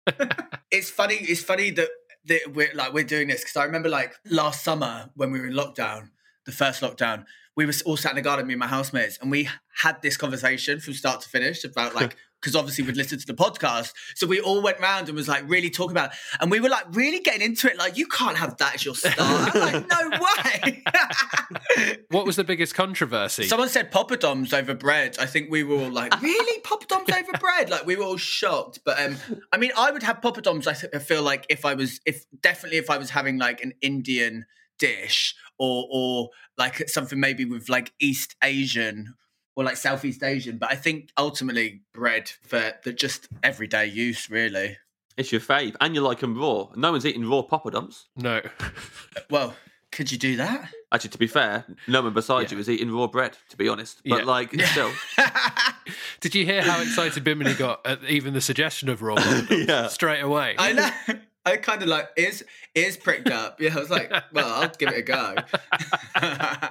[0.71, 1.15] it's funny.
[1.15, 1.89] It's funny that
[2.25, 5.47] that we're like we're doing this because I remember like last summer when we were
[5.47, 6.09] in lockdown,
[6.45, 7.25] the first lockdown,
[7.55, 10.17] we were all sat in the garden, me and my housemates, and we had this
[10.17, 12.15] conversation from start to finish about like.
[12.41, 15.49] Because obviously we'd listened to the podcast, so we all went round and was like
[15.49, 16.17] really talking about, it.
[16.41, 17.77] and we were like really getting into it.
[17.77, 19.15] Like you can't have that as your start.
[19.17, 20.83] I'm like, no way.
[22.09, 23.43] what was the biggest controversy?
[23.43, 25.15] Someone said poppadoms over bread.
[25.21, 26.61] I think we were all like, really?
[26.63, 27.69] Poppadoms over bread?
[27.69, 28.79] Like we were all shocked.
[28.83, 29.15] But um,
[29.53, 30.67] I mean, I would have poppadoms.
[30.67, 33.63] I, th- I feel like if I was, if definitely if I was having like
[33.63, 34.45] an Indian
[34.87, 39.15] dish or or like something maybe with like East Asian
[39.55, 40.57] or like Southeast Asian.
[40.57, 44.77] But I think ultimately bread for the just everyday use, really.
[45.15, 46.69] It's your fave, and you like them raw.
[46.75, 48.05] No one's eating raw poppadoms.
[48.15, 48.41] no.
[49.29, 49.55] Well,
[49.91, 50.69] could you do that?
[50.91, 52.55] Actually, to be fair, no one beside Yeah.
[52.55, 53.37] you is eating raw bread.
[53.49, 54.25] To be honest, but Yeah.
[54.25, 54.91] like still,
[56.19, 59.67] Did you hear how excited Bimini got at even the suggestion of raw poppadoms?
[59.67, 59.87] Yeah.
[59.87, 60.55] Straight away.
[60.57, 60.89] I know.
[61.45, 62.43] I kind of like ears
[62.75, 63.59] ears pricked up.
[63.59, 65.35] Yeah, I was like, well, I'll give it a go.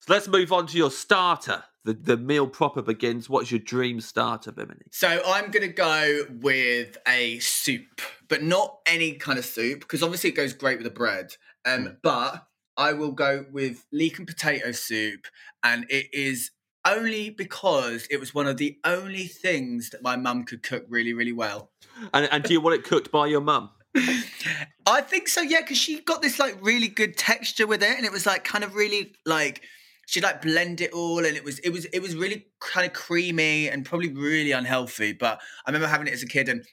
[0.00, 1.64] so let's move on to your starter.
[1.84, 3.28] The the meal proper begins.
[3.28, 4.82] What's your dream starter, Bimini?
[4.92, 10.30] so I'm gonna go with a soup, but not any kind of soup because obviously
[10.30, 11.36] it goes great with the bread.
[11.64, 12.46] Um, but
[12.76, 15.26] I will go with leek and potato soup,
[15.64, 16.52] and it is
[16.88, 21.12] only because it was one of the only things that my mum could cook really,
[21.12, 21.70] really well.
[22.12, 23.70] And, and do you want it cooked by your mum?
[24.86, 28.04] I think so, yeah, because she got this like really good texture with it, and
[28.04, 29.62] it was like kind of really like
[30.06, 32.92] she'd like blend it all, and it was it was it was really kind of
[32.92, 35.12] creamy and probably really unhealthy.
[35.12, 36.64] But I remember having it as a kid, and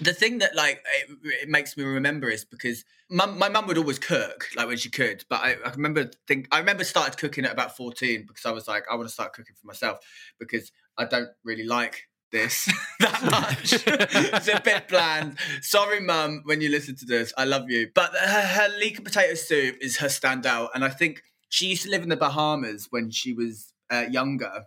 [0.00, 3.78] the thing that like it, it makes me remember is because mum, my mum would
[3.78, 7.44] always cook like when she could, but I, I remember think I remember started cooking
[7.44, 9.98] at about fourteen because I was like I want to start cooking for myself
[10.38, 13.72] because I don't really like this that much.
[13.86, 15.38] it's a bit bland.
[15.62, 17.90] Sorry, mum, when you listen to this, I love you.
[17.94, 21.82] But her, her leek and potato soup is her standout, and I think she used
[21.84, 24.66] to live in the Bahamas when she was uh, younger,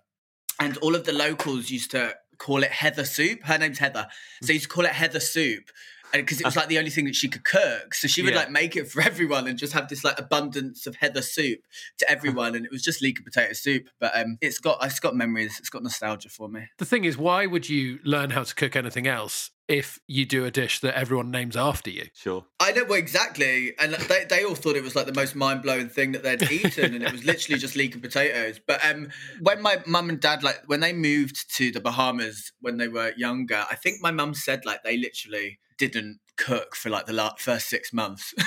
[0.59, 3.43] and all of the locals used to call it heather soup.
[3.43, 4.07] Her name's Heather,
[4.41, 5.71] so they used to call it heather soup.
[6.13, 8.39] Because it was like the only thing that she could cook, so she would Yeah.
[8.41, 11.59] like make it for everyone and just have this like abundance of heather soup
[11.97, 13.89] to everyone, and it was just leek and potato soup.
[13.99, 16.67] But um, it's got it's got memories, it's got nostalgia for me.
[16.77, 20.43] the thing is, why would you learn how to cook anything else if you do
[20.45, 22.05] a dish that everyone names after you?
[22.13, 22.45] Sure.
[22.59, 25.63] I know well, exactly, and they, they all thought it was like the most mind
[25.63, 28.59] blowing thing that they'd eaten, and it was literally just leek and potatoes.
[28.67, 29.09] But um,
[29.41, 33.13] when my mum and dad like when they moved to the Bahamas when they were
[33.17, 37.35] younger, I think my mum said like they literally didn't cook for like the la-
[37.37, 38.33] first six months.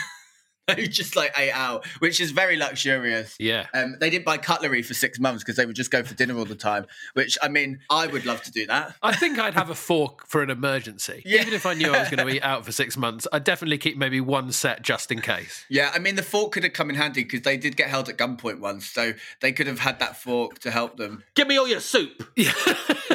[0.66, 3.36] they just like ate out, which is very luxurious.
[3.38, 3.66] Yeah.
[3.72, 6.36] Um, they didn't buy cutlery for six months because they would just go for dinner
[6.36, 6.86] all the time.
[7.14, 8.96] Which I mean, I would love to do that.
[9.02, 11.22] I think I'd have a fork for an emergency.
[11.36, 11.42] Yeah.
[11.42, 13.78] Even if I knew I was going to eat out for six months, I'd definitely
[13.78, 15.64] keep maybe one set just in case.
[15.68, 18.08] Yeah, I mean the fork could have come in handy because they did get held
[18.08, 21.24] at gunpoint once, so they could have had that fork to help them.
[21.34, 22.22] Give me all your soup.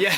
[0.02, 0.16] Yeah,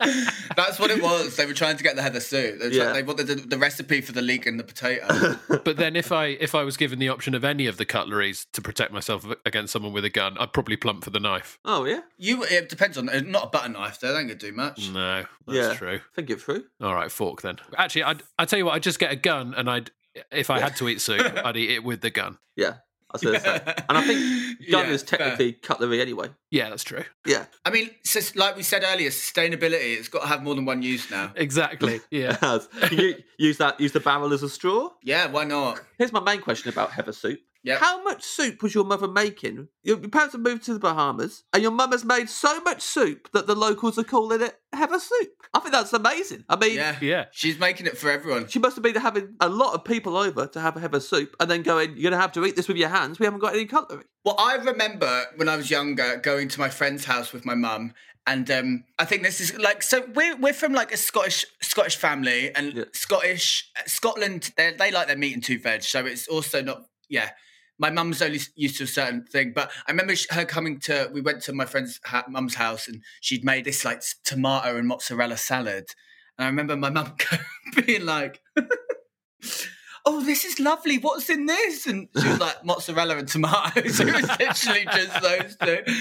[0.56, 1.36] that's what it was.
[1.36, 2.58] They were trying to get the heather soup.
[2.58, 2.92] They, were trying- Yeah.
[2.92, 5.36] they wanted the, the recipe for the leek and the potato.
[5.64, 8.46] But then if I if I was given the option of any of the cutleries
[8.54, 11.58] to protect myself against someone with a gun, I'd probably plump for the knife.
[11.64, 12.00] Oh yeah.
[12.18, 14.00] you, it depends on uh, not a butter knife.
[14.00, 14.90] Though, they don't gonna do much.
[14.90, 15.74] No, that's yeah.
[15.74, 16.00] true.
[16.14, 16.64] Think it through.
[16.80, 17.58] All right, fork then.
[17.76, 18.74] Actually, I'd I'd tell you what.
[18.74, 19.90] I'd just get a gun, and I'd
[20.32, 22.38] if I had to eat soup, I'd eat it with the gun.
[22.56, 22.76] Yeah.
[23.10, 23.60] I was gonna say.
[23.88, 24.20] And I think
[24.70, 25.18] gun Yeah, is fair.
[25.18, 26.28] technically cutlery anyway.
[26.50, 27.02] Yeah, that's true.
[27.26, 27.46] Yeah.
[27.64, 29.98] I mean, so, like we said earlier, sustainability.
[29.98, 31.32] It's got to have more than one use now.
[31.36, 32.00] Exactly.
[32.10, 32.32] Yeah.
[32.34, 32.68] It has.
[32.92, 34.90] You use that use the barrel as a straw?
[35.02, 35.80] Yeah, why not?
[35.98, 37.40] Here's my main question about heather soup.
[37.62, 37.78] Yep.
[37.78, 39.68] How much soup was your mother making?
[39.82, 42.80] Your your parents have moved to the Bahamas, and your mum has made so much
[42.80, 45.28] soup that the locals are calling it Heather soup.
[45.52, 46.44] I think that's amazing.
[46.48, 46.96] I mean, Yeah.
[47.02, 47.24] Yeah.
[47.32, 48.48] She's making it for everyone.
[48.48, 51.36] she must have been having a lot of people over to have a Heather soup,
[51.38, 53.18] and then going, "You're gonna have to eat this with your hands.
[53.18, 56.70] We haven't got any cutlery." Well, I remember when I was younger going to my
[56.70, 57.92] friend's house with my mum,
[58.26, 60.06] and um, I think this is like so.
[60.14, 62.84] We're we're from like a Scottish Scottish family, and Yeah.
[62.94, 67.30] Scottish Scotland they they like their meat and two veg, so it's also not yeah.
[67.80, 71.10] My mum's only used to a certain thing, but I remember her coming to.
[71.12, 74.86] We went to my friend's ha- mum's house, and she'd made this like tomato and
[74.86, 75.86] mozzarella salad,
[76.38, 77.14] and I remember my mum
[77.86, 78.40] being like.
[80.06, 80.98] Oh, this is lovely.
[80.98, 81.86] What's in this?
[81.86, 84.00] And she was like, mozzarella and tomatoes.
[84.00, 85.94] it was literally just those two.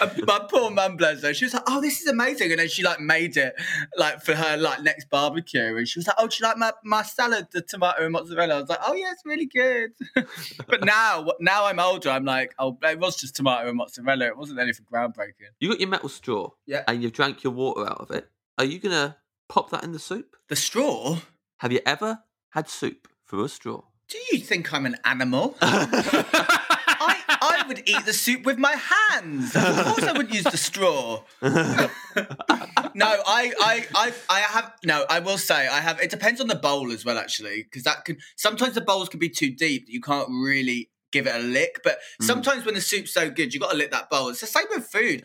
[0.00, 2.50] And my poor mum, bless her, she was like, oh, this is amazing.
[2.50, 3.54] And then she like made it
[3.96, 5.76] like for her like next barbecue.
[5.76, 8.54] And she was like, oh, do you like my, my salad, the tomato and mozzarella?
[8.56, 9.90] I was like, oh, yeah, it's really good.
[10.66, 14.26] but now, now I'm older, I'm like, oh, it was just tomato and mozzarella.
[14.26, 15.50] It wasn't anything groundbreaking.
[15.60, 16.84] You got your metal straw, Yeah.
[16.88, 18.28] and you've drank your water out of it.
[18.58, 19.16] Are you gonna
[19.48, 20.36] pop that in the soup?
[20.48, 21.18] The straw?
[21.58, 23.08] Have you ever had soup
[23.48, 23.82] straw?
[24.08, 25.56] Do you think I'm an animal?
[25.62, 29.56] I, I would eat the soup with my hands.
[29.56, 31.22] Of course, I wouldn't use the straw.
[31.42, 34.72] no, I, I, I, I have.
[34.84, 36.00] No, I will say I have.
[36.00, 39.18] It depends on the bowl as well, actually, because that can sometimes the bowls can
[39.18, 41.80] be too deep that you can't really give it a lick.
[41.82, 42.26] But hmm.
[42.26, 44.28] sometimes when the soup's so good, you got to lick that bowl.
[44.28, 45.24] It's the same with food.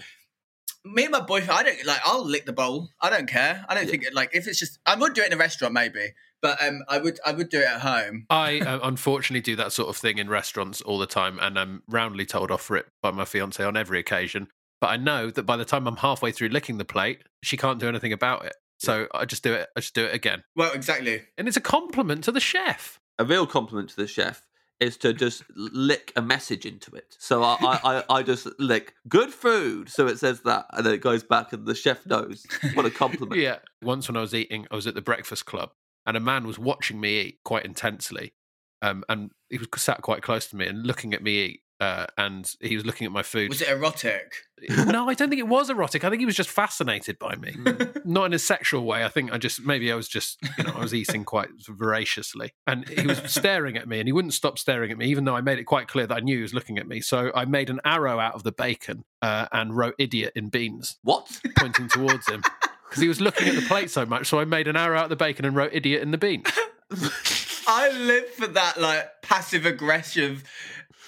[0.85, 2.01] Me and my boyfriend, I don't like.
[2.05, 2.89] I'll lick the bowl.
[3.01, 3.65] I don't care.
[3.67, 4.79] I don't think it like if it's just.
[4.85, 7.59] I would do it in a restaurant maybe, but um, I would I would do
[7.59, 8.25] it at home.
[8.29, 11.83] I uh, unfortunately do that sort of thing in restaurants all the time, and I'm
[11.87, 14.47] roundly told off for it by my fiance on every occasion.
[14.79, 17.79] But I know that by the time I'm halfway through licking the plate, she can't
[17.79, 18.53] do anything about it.
[18.79, 19.69] So I just do it.
[19.75, 21.23] I just do it again, Well, exactly.
[21.35, 22.99] and it's a compliment to the chef.
[23.17, 24.43] a real compliment to the chef
[24.79, 27.15] is to just lick a message into it.
[27.17, 29.89] So I, I, I, I just lick good food.
[29.89, 32.45] So it says that, and then it goes back, and the chef knows
[32.75, 33.41] what a compliment.
[33.41, 33.55] Yeah.
[33.81, 35.71] Once when I was eating, I was at the breakfast club,
[36.07, 38.33] and a man was watching me eat quite intensely,
[38.81, 41.61] um, and he was sat quite close to me and looking at me eat.
[41.79, 43.49] Uh, and he was looking at my food.
[43.49, 44.33] Was it erotic?
[44.87, 46.03] no, I don't think it was erotic.
[46.03, 48.03] I think he was just fascinated by me, Mm.
[48.03, 49.05] not in a sexual way.
[49.05, 52.51] I think I just maybe I was just you know I was eating quite voraciously,
[52.65, 55.35] and he was staring at me, and he wouldn't stop staring at me, even though
[55.35, 56.99] I made it quite clear that I knew he was looking at me.
[56.99, 60.97] So I made an arrow out of the bacon uh, and wrote "idiot" in beans,
[61.03, 61.39] What?
[61.59, 62.41] pointing towards him
[62.89, 64.27] because he was looking at the plate so much.
[64.27, 66.43] So I made an arrow out of the bacon and wrote "idiot" in the bean.
[67.67, 70.43] I live for that like passive aggressive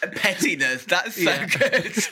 [0.01, 0.85] pettiness.
[0.85, 1.45] That's so Yeah.
[1.45, 1.93] good.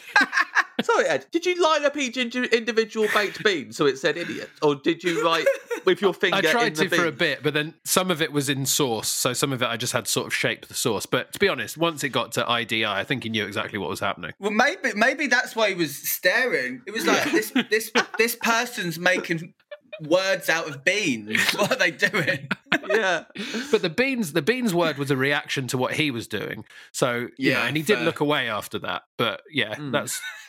[0.84, 1.26] Sorry, Ed.
[1.32, 5.24] Did you line up each individual baked bean so it said idiot, or did you
[5.26, 5.46] write
[5.86, 6.36] with your finger?
[6.36, 8.66] I in tried the to for a bit, but then some of it was in
[8.66, 11.06] sauce, so some of it I just had to sort of shape the sauce.
[11.06, 13.90] But to be honest, once it got to IDI, I think he knew exactly what
[13.90, 14.34] was happening.
[14.40, 16.82] well, maybe maybe that's why he was staring.
[16.86, 19.54] It was like this this this person's making
[20.02, 21.42] words out of beans.
[21.58, 22.50] What are they doing?
[22.88, 23.24] Yeah.
[23.72, 26.66] But the beans, the beans word was a reaction to what he was doing.
[26.92, 29.04] So you know, Yeah, and he did look away after that.
[29.18, 29.92] But yeah, Hmm.
[29.92, 30.47] that's it's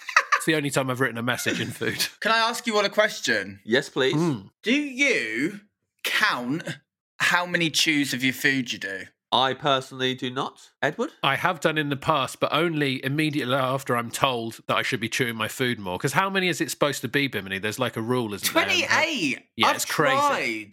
[0.49, 2.09] the only time I've written a message in food.
[2.21, 3.61] Can I ask you all a question?
[3.65, 4.15] Yes, please.
[4.15, 4.51] Mm.
[4.65, 5.61] Do you
[6.05, 6.63] count
[7.19, 9.03] how many chews of your food you do?
[9.31, 10.71] I personally do not.
[10.81, 11.11] Edward.
[11.23, 15.01] I have done in the past, but only immediately after I'm told that I should
[15.01, 15.99] be chewing my food more.
[15.99, 17.59] Because how many is it supposed to be, Bimini?
[17.59, 18.65] There's like a rule, isn't there?
[18.65, 19.41] Twenty eight.
[19.57, 20.17] Yeah, I've it's crazy.
[20.17, 20.71] tried.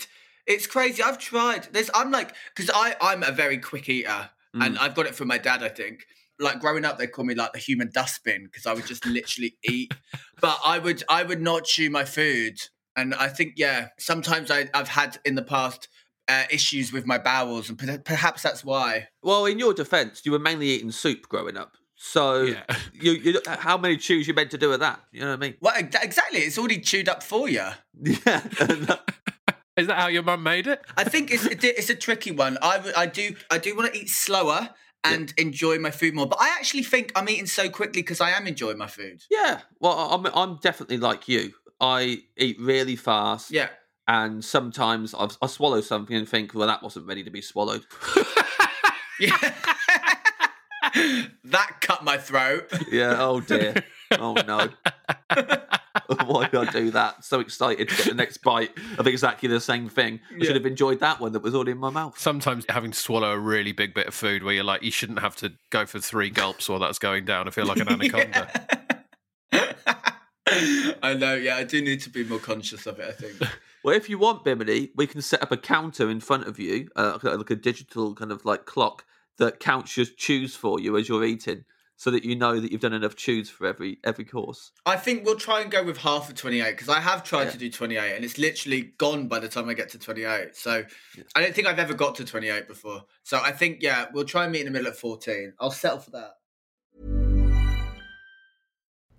[0.47, 1.03] It's crazy.
[1.03, 1.67] I've tried.
[1.73, 1.89] There's.
[1.93, 4.65] I'm like, because I I'm a very quick eater, Mm.
[4.67, 5.61] and I've got it from my dad.
[5.61, 6.05] I think.
[6.39, 9.57] Like growing up, they call me like the human dustbin because I would just literally
[9.63, 9.93] eat.
[10.41, 12.57] But I would I would not chew my food,
[12.95, 15.87] and I think yeah, sometimes I I've had in the past.
[16.27, 19.09] Uh, issues with my bowels, and per- perhaps that's why.
[19.21, 21.77] Well, in your defence, you were mainly eating soup growing up.
[21.93, 22.63] So, Yeah.
[22.93, 25.01] you, you, how many chews you meant to do with that?
[25.11, 25.53] You know what I mean?
[25.61, 26.39] Well, exactly.
[26.39, 27.67] It's already chewed up for you.
[28.25, 28.41] Yeah.
[29.77, 30.81] Is that how your mum made it?
[30.95, 32.57] I think it's it's a tricky one.
[32.61, 34.69] I I do I do want to eat slower
[35.13, 38.31] and enjoy my food more, but I actually think I'm eating so quickly because I
[38.31, 39.23] am enjoying my food.
[39.29, 39.61] yeah.
[39.79, 41.53] Well, I'm, I'm definitely like you.
[41.79, 43.51] I eat really fast.
[43.51, 43.69] Yeah.
[44.07, 47.85] And sometimes I've, I swallow something and think, well, that wasn't ready to be swallowed.
[49.19, 49.37] Yeah.
[51.45, 52.71] that cut my throat.
[52.91, 53.15] Yeah.
[53.19, 53.75] Oh dear.
[54.11, 54.69] Oh no.
[56.25, 57.23] Why did I do that?
[57.23, 60.19] So excited to get the next bite of exactly the same thing.
[60.39, 62.17] I should have enjoyed that one that was already in my mouth.
[62.17, 65.19] Sometimes having to swallow a really big bit of food where you're like, you shouldn't
[65.19, 67.47] have to go for three gulps while that's going down.
[67.47, 68.67] I feel like an anaconda.
[71.01, 73.35] I know, yeah, I do need to be more conscious of it, I think.
[73.83, 76.89] Well, if you want, Bimini, we can set up a counter in front of you,
[76.95, 79.05] uh, like a digital kind of like clock,
[79.37, 81.65] that counts your chews for you as you're eating,
[81.97, 84.71] so that you know that you've done enough chews for every every course.
[84.85, 87.51] I think we'll try and go with half of 28 because I have tried Yeah.
[87.51, 90.55] to do 28 and it's literally gone by the time I get to 28.
[90.55, 90.83] So
[91.35, 93.03] I don't think I've ever got to 28 before.
[93.23, 95.53] So I think, yeah, we'll try and meet in the middle at 14.
[95.59, 96.31] I'll settle for that.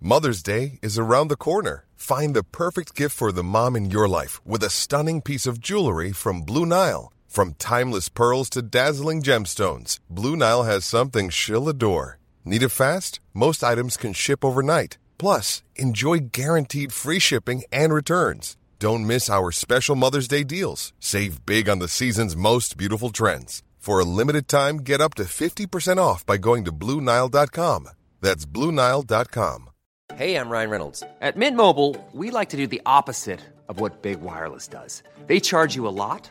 [0.00, 1.84] Mother's Day is around the corner.
[1.96, 5.60] Find the perfect gift for the mom in your life with a stunning piece of
[5.60, 7.12] jewelry from Blue Nile.
[7.26, 12.18] From timeless pearls to dazzling gemstones, Blue Nile has something she'll adore.
[12.48, 13.18] Need it fast?
[13.34, 14.98] Most items can ship overnight.
[15.18, 18.56] Plus, enjoy guaranteed free shipping and returns.
[18.78, 20.92] Don't miss our special Mother's Day deals.
[21.00, 23.64] Save big on the season's most beautiful trends.
[23.78, 27.88] For a limited time, get up to 50% off by going to BlueNile.com.
[28.20, 29.70] That's BlueNile.com.
[30.14, 31.02] Hey, I'm Ryan Reynolds.
[31.20, 35.02] At Mint Mobile, we like to do the opposite of what Big Wireless does.
[35.26, 36.30] They charge you a lot,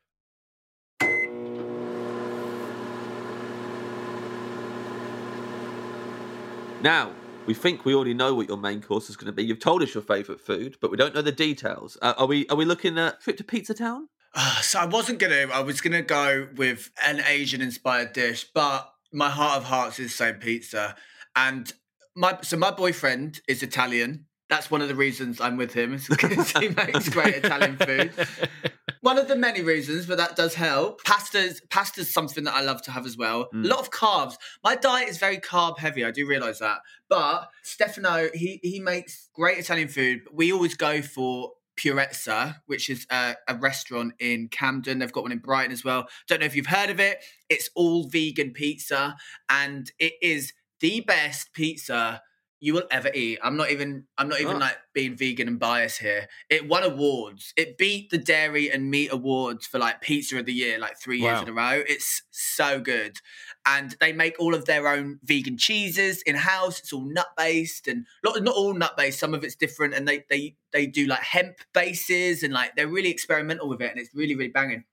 [6.81, 7.11] Now,
[7.45, 9.43] we think we already know what your main course is going to be.
[9.43, 11.95] You've told us your favourite food, but we don't know the details.
[12.01, 12.47] Uh, are we?
[12.47, 14.07] Are we looking at trip to Pizza Town?
[14.33, 15.47] Uh, so I wasn't gonna.
[15.53, 20.35] I was gonna go with an Asian-inspired dish, but my heart of hearts is saying
[20.35, 20.95] pizza.
[21.35, 21.71] And
[22.15, 24.25] my so my boyfriend is Italian.
[24.49, 25.99] That's one of the reasons I'm with him.
[26.09, 28.11] Because he makes great Italian food.
[29.01, 31.03] One of the many reasons, but that does help.
[31.03, 33.49] Pasta's pasta's something that I love to have as well.
[33.53, 34.35] A lot of carbs.
[34.63, 36.05] My diet is very carb heavy.
[36.05, 36.79] I do realize that.
[37.09, 40.21] But Stefano, he he makes great Italian food.
[40.31, 44.99] We always go for Purezza, which is a, a restaurant in Camden.
[44.99, 46.07] They've got one in Brighton as well.
[46.27, 47.23] Don't know if you've heard of it.
[47.49, 49.15] It's all vegan pizza,
[49.49, 52.21] and it is the best pizza
[52.63, 53.39] you will ever eat.
[53.43, 54.05] I'm not even.
[54.19, 54.59] I'm not even Oh.
[54.59, 56.27] like being vegan and biased here.
[56.47, 57.53] It won awards.
[57.57, 61.19] It beat the dairy and meat awards for like pizza of the year, like three
[61.19, 61.83] years in a row.
[61.87, 63.17] It's so good.
[63.65, 66.79] And they make all of their own vegan cheeses in house.
[66.79, 69.19] It's all nut based and not not all nut based.
[69.19, 72.87] Some of it's different, and they they they do like hemp bases and like they're
[72.87, 74.83] really experimental with it, and it's really really banging.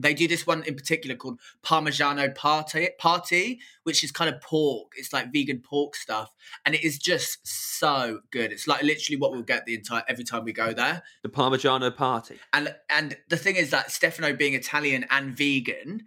[0.00, 4.92] They do this one in particular called Parmigiano Party, Party, which is kind of pork.
[4.96, 6.32] It's like vegan pork stuff,
[6.64, 8.52] and it is just so good.
[8.52, 11.02] It's like literally what we'll get the entire every time we go there.
[11.22, 12.38] The Parmigiano Party.
[12.52, 16.04] And and the thing is that Stefano being Italian and vegan,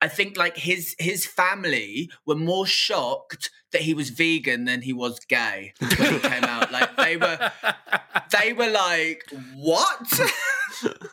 [0.00, 4.92] I think like his his family were more shocked that he was vegan than he
[4.92, 6.72] was gay when he came out.
[6.72, 7.52] Like they were,
[8.32, 9.22] they were like,
[9.54, 10.20] "What?"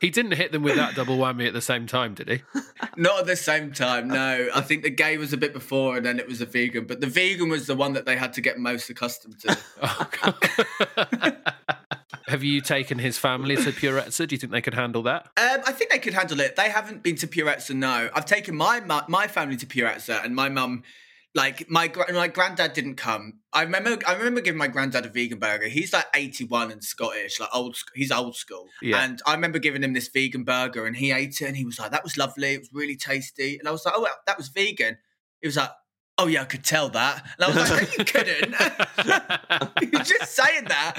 [0.02, 2.42] He didn't hit them with that double whammy at the same time, did he?
[2.98, 4.08] Not at the same time.
[4.08, 6.86] No, I think the gay was a bit before, and then it was a vegan.
[6.86, 9.58] But the vegan was the one that they had to get most accustomed to.
[9.82, 10.34] Oh.
[12.28, 14.28] Have you taken his family to Purezza?
[14.28, 15.26] Do you think they could handle that?
[15.38, 16.56] Um, I think they could handle it.
[16.56, 17.76] They haven't been to Purezza.
[17.76, 20.84] No, I've taken my my family to Purezza, and my mum,
[21.36, 23.40] like my my granddad didn't come.
[23.52, 25.68] I remember I remember giving my granddad a vegan burger.
[25.68, 27.76] He's like eighty one and Scottish, like old.
[27.96, 29.04] He's old school, Yeah.
[29.04, 31.80] and I remember giving him this vegan burger, and he ate it, and he was
[31.80, 32.54] like, "That was lovely.
[32.54, 34.98] It was really tasty." And I was like, "Oh, well, that was vegan."
[35.42, 35.72] He was like.
[36.20, 37.26] Oh yeah, I could tell that.
[37.38, 38.56] And I was like, no, you couldn't.
[39.92, 40.94] You're just saying that.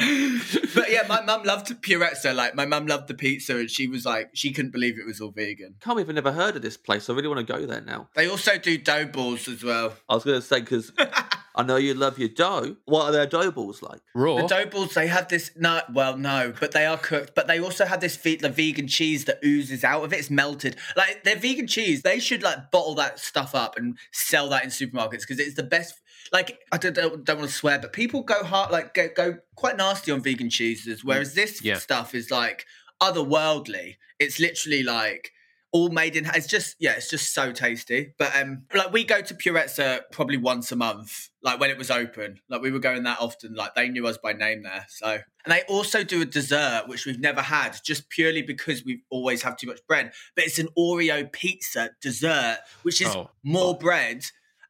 [0.74, 2.34] But yeah, my mum loved Purezza.
[2.34, 5.20] Like my mum loved the pizza, and she was like, she couldn't believe it was
[5.20, 5.76] all vegan.
[5.80, 7.08] Can't believe I've never heard of this place.
[7.08, 8.08] I really want to go there now.
[8.14, 9.94] They also do dough balls as well.
[10.08, 10.90] I was going to say because
[11.56, 12.76] I know you love your dough.
[12.84, 14.00] What are their dough balls like?
[14.14, 14.36] Raw.
[14.42, 15.52] The dough balls, they have this.
[15.56, 17.34] No, well, no, but they are cooked.
[17.34, 20.18] But they also have this ve- the vegan cheese that oozes out of it.
[20.18, 20.76] It's melted.
[20.96, 24.70] Like their vegan cheese, they should like bottle that stuff up and sell that in
[24.70, 25.94] supermarkets because it's the best.
[26.32, 29.38] Like I don't, don't, don't want to swear, but people go hard, like go, go
[29.54, 31.04] quite nasty on vegan cheeses.
[31.04, 31.78] Whereas mm, this Yeah.
[31.78, 32.66] stuff is like
[33.00, 33.96] otherworldly.
[34.18, 35.30] It's literally like
[35.74, 36.24] all made in.
[36.34, 38.14] It's just yeah, it's just so tasty.
[38.16, 41.28] But um, like we go to Purezza probably once a month.
[41.42, 43.54] Like when it was open, like we were going that often.
[43.54, 44.86] Like they knew us by name there.
[44.88, 49.02] So and they also do a dessert which we've never had, just purely because we
[49.10, 50.12] always have too much bread.
[50.36, 53.30] But it's an Oreo pizza dessert, which is Oh.
[53.42, 54.24] more bread.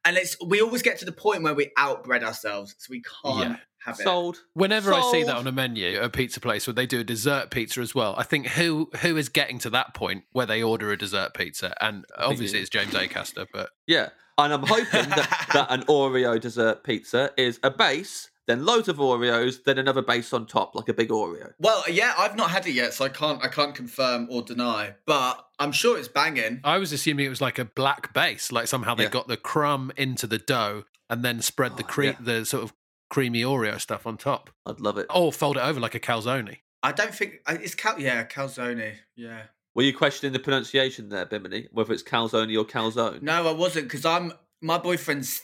[0.07, 3.51] And it's we always get to the point where we outbread ourselves, so we can't
[3.51, 3.57] Yeah.
[3.85, 4.05] Have it.
[4.05, 4.43] Sold.
[4.55, 7.05] Whenever I see that on a menu at a pizza place where they do a
[7.05, 10.63] dessert pizza as well, I think who who is getting to that point where they
[10.63, 11.75] order a dessert pizza?
[11.83, 14.09] And obviously it's James Acaster, but Yeah.
[14.37, 18.97] And I'm hoping that, that an Oreo dessert pizza is a base, then loads of
[18.97, 21.53] Oreos, then another base on top, like a big Oreo.
[21.61, 24.95] Well, yeah, I've not had it yet, so I can't I can't confirm or deny,
[25.07, 26.61] but I'm sure it's banging.
[26.65, 29.11] I was assuming it was like a black base, like somehow they Yeah.
[29.11, 32.15] got the crumb into the dough and then spread the ah, cre- yeah.
[32.19, 32.73] the sort of
[33.15, 35.07] creamy Oreo stuff on top, I'd love it.
[35.15, 36.59] or fold it over like a calzone.
[36.83, 38.97] I don't think it's cal yeah calzone.
[39.15, 39.43] Yeah.
[39.77, 41.69] Were you questioning the pronunciation there, Bimini?
[41.71, 43.23] Whether it's calzone or calzone?
[43.23, 45.41] No, I wasn't because I'm my boyfriend's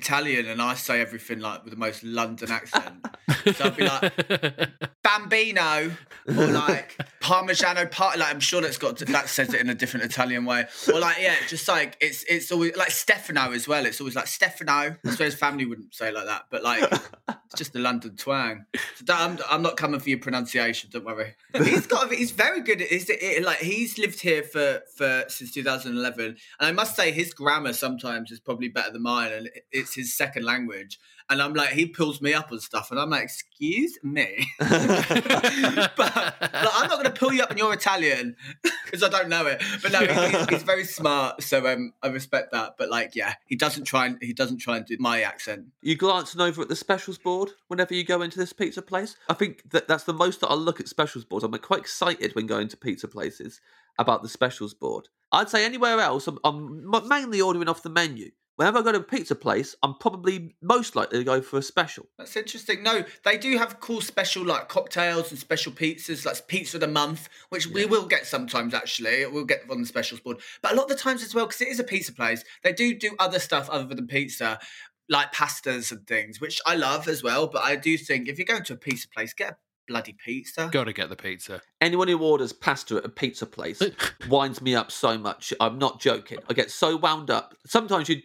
[0.00, 3.06] Italian and I say everything like with the most London accent.
[3.54, 4.70] so I'd be like
[5.02, 5.90] bambino
[6.28, 8.18] or like parmigiano part.
[8.18, 10.66] Like I'm sure that's got that says it in a different Italian way.
[10.92, 13.86] Or like yeah, just like it's it's always like Stefano as well.
[13.86, 14.96] It's always like Stefano.
[15.04, 16.82] I suppose family wouldn't say it like that, but like
[17.28, 18.64] it's just the London twang.
[18.96, 20.90] So don't- I'm, I'm not coming for your pronunciation.
[20.92, 21.34] Don't worry.
[21.56, 22.80] He's got he's very good.
[22.80, 27.10] At, is it, like he's lived here for for since 2011, and I must say
[27.12, 30.98] his grammar sometimes is probably better than mine, and it- it's his second language.
[31.28, 34.70] And I'm like, he pulls me up on stuff, and I'm like, excuse me, but
[35.98, 38.34] like, I'm not going to pull you up in your Italian
[38.84, 39.62] because I don't know it.
[39.80, 42.74] But no, he's, he's, very smart, so um, I respect that.
[42.76, 45.66] But like, yeah, he doesn't try and he doesn't try and do my accent.
[45.82, 49.14] You glancing over at the specials board whenever you go into this pizza place?
[49.28, 51.44] I think that that's the most that I look at specials boards.
[51.44, 53.60] I'm quite excited when going to pizza places
[54.00, 55.08] about the specials board.
[55.32, 58.30] I'd say anywhere else, I'm, I'm mainly ordering off the menu.
[58.60, 61.62] Whenever I go to a pizza place, I'm probably most likely to go for a
[61.62, 62.04] special.
[62.18, 62.82] That's interesting.
[62.82, 66.86] No, they do have cool special like cocktails and special pizzas, like pizza of the
[66.86, 68.74] month, which we will get sometimes.
[68.74, 71.46] Actually, we'll get on the specials board, but a lot of the times as well,
[71.46, 74.58] because it is a pizza place, they do do other stuff other than pizza,
[75.08, 77.46] like pastas and things, which I love as well.
[77.46, 79.56] But I do think if you're going to a pizza place, get a
[79.88, 80.68] bloody pizza.
[80.70, 81.62] Got to get the pizza.
[81.80, 83.80] Anyone who orders pasta at a pizza place
[84.28, 85.54] winds me up so much.
[85.60, 86.40] I'm not joking.
[86.50, 87.54] I get so wound up.
[87.64, 88.20] Sometimes you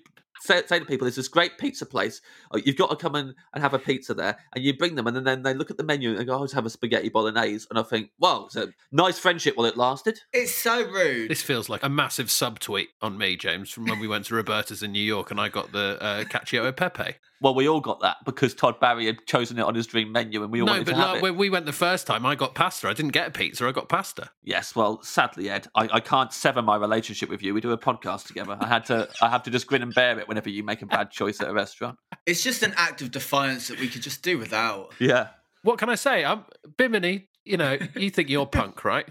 [0.46, 2.22] say, say to people, "There's this great pizza place.
[2.52, 5.08] Oh, you've got to come in and have a pizza there." And you bring them,
[5.08, 6.70] and then, then they look at the menu and they go, "Oh, let's have a
[6.70, 10.86] spaghetti bolognese." And I think, "Well, it's a nice friendship while it lasted." It's so
[10.86, 11.30] rude.
[11.30, 14.84] This feels like a massive subtweet on me, James, from when we went to Roberta's
[14.84, 17.16] in New York and I got the uh, cacio e pepe.
[17.42, 20.42] Well, we all got that because Todd Barry had chosen it on his dream menu,
[20.42, 21.22] and we all No, wanted but to have like, it.
[21.24, 22.88] when we went the first time, I got pasta.
[22.88, 23.68] I didn't get a pizza.
[23.68, 24.30] I got pasta.
[24.44, 27.54] Yes, well, sadly, Ed, I, I can't sever my relationship with you.
[27.54, 28.58] We do a podcast together.
[28.60, 30.86] I had to, I have to just grin and bear it whenever you make a
[30.86, 31.98] bad choice at a restaurant.
[32.26, 34.94] It's just an act of defiance that we could just do without.
[35.00, 35.28] Yeah.
[35.62, 36.24] What can I say?
[36.24, 36.46] I'm
[36.78, 37.28] Bimini.
[37.46, 39.08] You know, you think you're punk, right?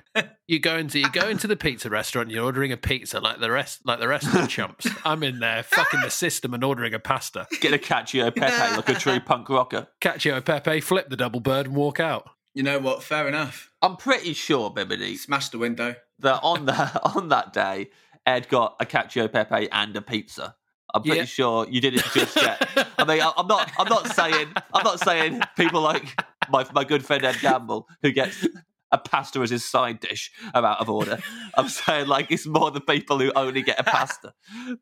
[0.49, 2.31] You go into you go into the pizza restaurant.
[2.31, 4.87] You're ordering a pizza like the rest, like the rest of the chumps.
[5.05, 7.47] I'm in there, fucking the system, and ordering a pasta.
[7.61, 9.87] Get a cacio pepe like a true punk rocker.
[10.01, 12.29] Cacio e pepe, flip the double bird, and walk out.
[12.55, 13.03] You know what?
[13.05, 13.71] Fair enough.
[13.83, 15.95] I'm pretty sure, Bimini, Smash the window.
[16.19, 17.91] that on that on that day,
[18.27, 20.57] Ed got a cacio e pepe and a pizza.
[20.93, 21.25] I'm pretty Yeah.
[21.25, 22.69] sure you didn't just yet.
[22.99, 23.71] I mean, I- I'm not.
[23.79, 24.49] I'm not saying.
[24.73, 26.17] I'm not saying people like
[26.51, 28.47] my my good friend Ed Gamble who gets
[28.93, 31.19] a pasta as his side dish are out of order.
[31.57, 34.33] I'm saying like it's more the people who only get a pasta,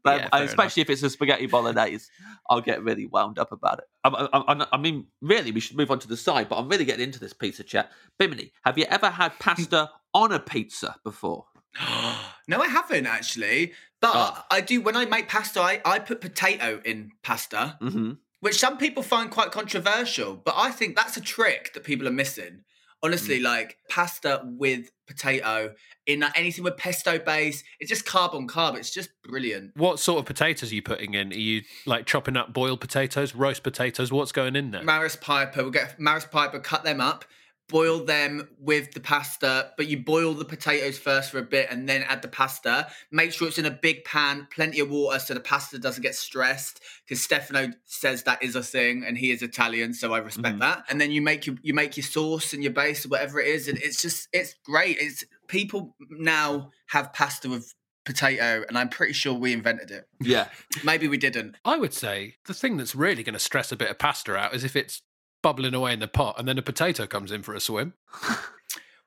[0.04, 2.08] but Yeah, and fair especially if it's a spaghetti bolognese,
[2.50, 3.84] I'll get really wound up about it.
[4.04, 6.68] I, I, I, I mean, really, we should move on to the side, but I'm
[6.68, 7.90] really getting into this pizza chat.
[8.18, 11.46] Bimini, have you ever had pasta on a pizza before?
[12.48, 13.72] no, I haven't actually.
[14.00, 14.42] But Oh.
[14.50, 15.60] I do when I make pasta.
[15.60, 18.12] I, I put potato in pasta, Mm-hmm.
[18.42, 20.34] Which some people find quite controversial.
[20.34, 22.64] But I think that's a trick that people are missing.
[23.04, 23.44] Honestly, Mm.
[23.44, 25.74] like pasta with potato
[26.06, 28.76] in like, anything with pesto base, it's just carb on carb.
[28.76, 29.76] It's just brilliant.
[29.76, 31.32] What sort of potatoes are you putting in?
[31.32, 34.12] Are you like chopping up boiled potatoes, roast potatoes?
[34.12, 34.82] What's going in there?
[34.82, 37.24] Maris Piper, we'll get Maris Piper, cut them up,
[37.72, 41.88] boil them with the pasta, but you boil the potatoes first for a bit and
[41.88, 42.86] then add the pasta.
[43.10, 46.14] Make sure it's in a big pan, plenty of water so the pasta doesn't get
[46.14, 46.82] stressed.
[47.04, 50.58] Because Stefano says that is a thing and he is Italian, so I respect mm-hmm.
[50.58, 50.84] that.
[50.90, 53.46] And then you make your you make your sauce and your base or whatever it
[53.46, 54.98] is, and it's just it's great.
[55.00, 60.08] It's people now have pasta with potato, and I'm pretty sure we invented it.
[60.20, 60.48] Yeah.
[60.84, 61.56] Maybe we didn't.
[61.64, 64.54] I would say the thing that's really going to stress a bit of pasta out
[64.54, 65.02] is if it's
[65.42, 67.94] bubbling away in the pot and then a potato comes in for a swim.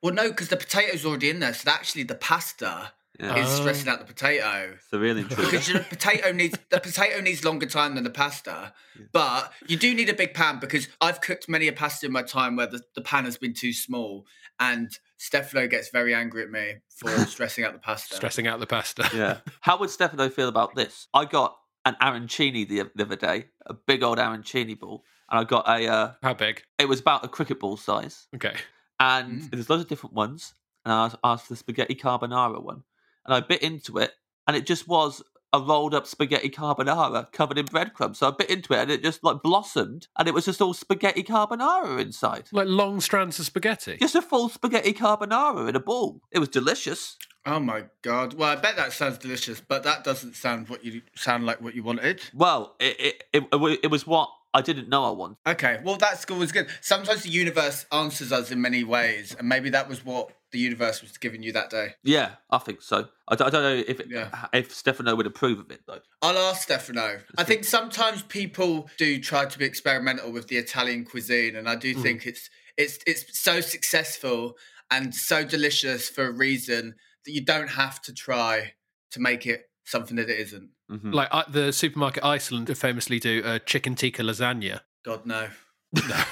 [0.03, 3.38] Well, no, because the potato's already in there, so actually the pasta Yeah.
[3.38, 3.61] is Oh.
[3.61, 4.73] stressing out the potato.
[4.75, 5.41] It's a real intruder.
[5.49, 8.73] Because you know, potato needs the potato needs longer time than the pasta,
[9.13, 12.21] but you do need a big pan because I've cooked many a pasta in my
[12.21, 14.27] time where the, the pan has been too small,
[14.59, 18.15] and Stefano gets very angry at me for stressing out the pasta.
[18.15, 19.09] Stressing out the pasta.
[19.15, 19.38] yeah.
[19.61, 21.07] How would Stefano feel about this?
[21.15, 25.43] I got an arancini the, the other day, a big old arancini ball, and I
[25.43, 25.88] got a.
[25.88, 26.63] Uh, How big?
[26.80, 28.55] it was about a cricket ball size, Okay.
[28.99, 29.51] and Mm.
[29.51, 30.53] there's loads of different ones.
[30.86, 32.84] And I asked for the spaghetti carbonara one,
[33.26, 34.13] and I bit into it,
[34.47, 38.19] and it just was a rolled up spaghetti carbonara covered in breadcrumbs.
[38.19, 40.73] So I bit into it, and it just like blossomed, and it was just all
[40.76, 42.49] spaghetti carbonara inside.
[42.51, 43.97] Like long strands of spaghetti.
[43.97, 46.21] Just a full spaghetti carbonara in a ball.
[46.32, 47.17] It was delicious.
[47.47, 48.34] Oh my god!
[48.36, 51.73] Well, I bet that sounds delicious, but that doesn't sound what you sound like what
[51.76, 52.21] you wanted.
[52.34, 55.38] Well, it it, it, it it was what I didn't know I wanted.
[55.45, 56.68] Okay, well that's always good.
[56.80, 61.01] Sometimes the universe answers us in many ways, and maybe that was what the universe
[61.01, 61.95] was giving you that day.
[62.03, 63.10] Yeah, I think so.
[63.28, 64.47] I, don't- I don't know if it, Yeah.
[64.53, 65.99] if Stefano would approve of it though.
[66.22, 67.20] I'll ask Stefano.
[67.38, 71.76] I think sometimes people do try to be experimental with the Italian cuisine, and I
[71.76, 72.01] do mm-hmm.
[72.01, 74.56] think it's it's it's so successful
[74.89, 76.95] and so delicious for a reason
[77.26, 78.74] that you don't have to try
[79.12, 80.69] to make it something that it isn't.
[80.91, 81.13] Mhm.
[81.13, 84.81] Like uh, the supermarket Iceland famously do a chicken tikka lasagna.
[85.03, 85.47] God no,
[85.93, 86.23] no.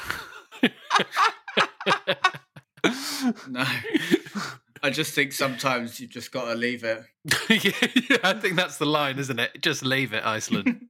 [4.85, 7.03] I just think sometimes you've just got to leave it.
[7.49, 9.61] yeah, I think that's the line, isn't it?
[9.61, 10.87] Just leave it, Iceland.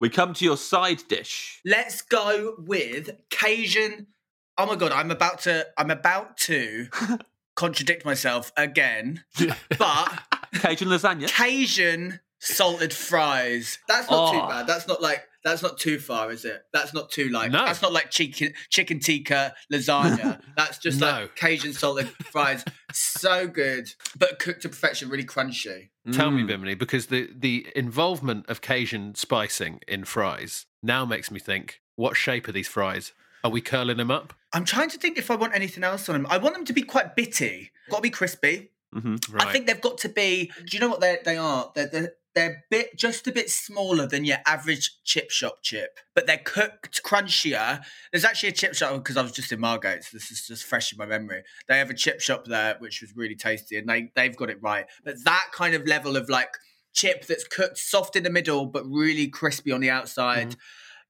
[0.00, 1.60] We come to your side dish.
[1.64, 4.06] Let's go with Cajun.
[4.58, 6.88] Oh my god, I'm about to I'm about to
[7.56, 9.24] contradict myself again.
[9.78, 10.18] But
[10.54, 11.28] Cajun lasagna.
[11.28, 13.78] Cajun salted fries.
[13.88, 14.48] That's not too Oh.
[14.48, 14.66] bad.
[14.66, 16.62] That's not like that's not too far, is it?
[16.72, 17.64] That's not too like No.
[17.64, 20.40] that's not like chicken chicken tikka lasagna.
[20.56, 21.06] That's just No.
[21.06, 22.64] like Cajun salted fries.
[22.92, 23.88] So good.
[24.18, 25.90] But cooked to perfection, really crunchy.
[26.12, 26.46] Tell me, Mm.
[26.48, 32.16] Bimini, because the, the involvement of Cajun spicing in fries now makes me think, what
[32.16, 33.12] shape are these fries?
[33.44, 34.32] Are we curling them up?
[34.52, 36.26] I'm trying to think if I want anything else on them.
[36.30, 37.70] I want them to be quite bitty.
[37.90, 38.70] Got to be crispy.
[38.94, 39.32] Mhm.
[39.32, 39.46] Right.
[39.46, 40.50] I think they've got to be.
[40.64, 41.70] Do you know what they they are?
[41.74, 46.26] They're, they're they're bit just a bit smaller than your average chip shop chip, but
[46.26, 47.82] they're cooked crunchier.
[48.12, 50.64] There's actually a chip shop because I was just in Margate, so this is just
[50.64, 51.42] fresh in my memory.
[51.68, 54.62] They have a chip shop there which was really tasty, and they they've got it
[54.62, 54.86] right.
[55.04, 56.50] But that kind of level of like
[56.94, 60.56] chip that's cooked soft in the middle but really crispy on the outside,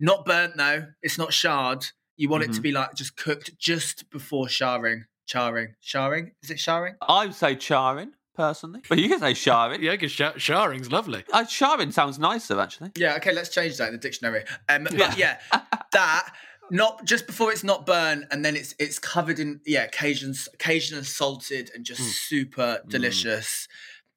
[0.01, 0.86] not burnt though.
[1.03, 1.86] It's not shard.
[2.18, 2.62] You want it to Mhm.
[2.62, 5.06] be like just cooked just before charring.
[5.26, 6.32] Charring, charring.
[6.42, 6.96] Is it charring?
[7.00, 9.82] I would say charring personally, but you can say charring.
[9.82, 11.24] yeah, because sh- sharing's lovely.
[11.32, 12.90] Uh, charring sounds nicer actually.
[12.96, 14.44] Yeah, okay, let's change that in the dictionary.
[14.68, 14.98] Um, Yeah.
[15.08, 15.40] But yeah,
[15.92, 16.32] that
[16.70, 20.98] not just before it's not burnt, and then it's it's covered in yeah Cajun Cajun
[20.98, 23.68] and salted and just super delicious.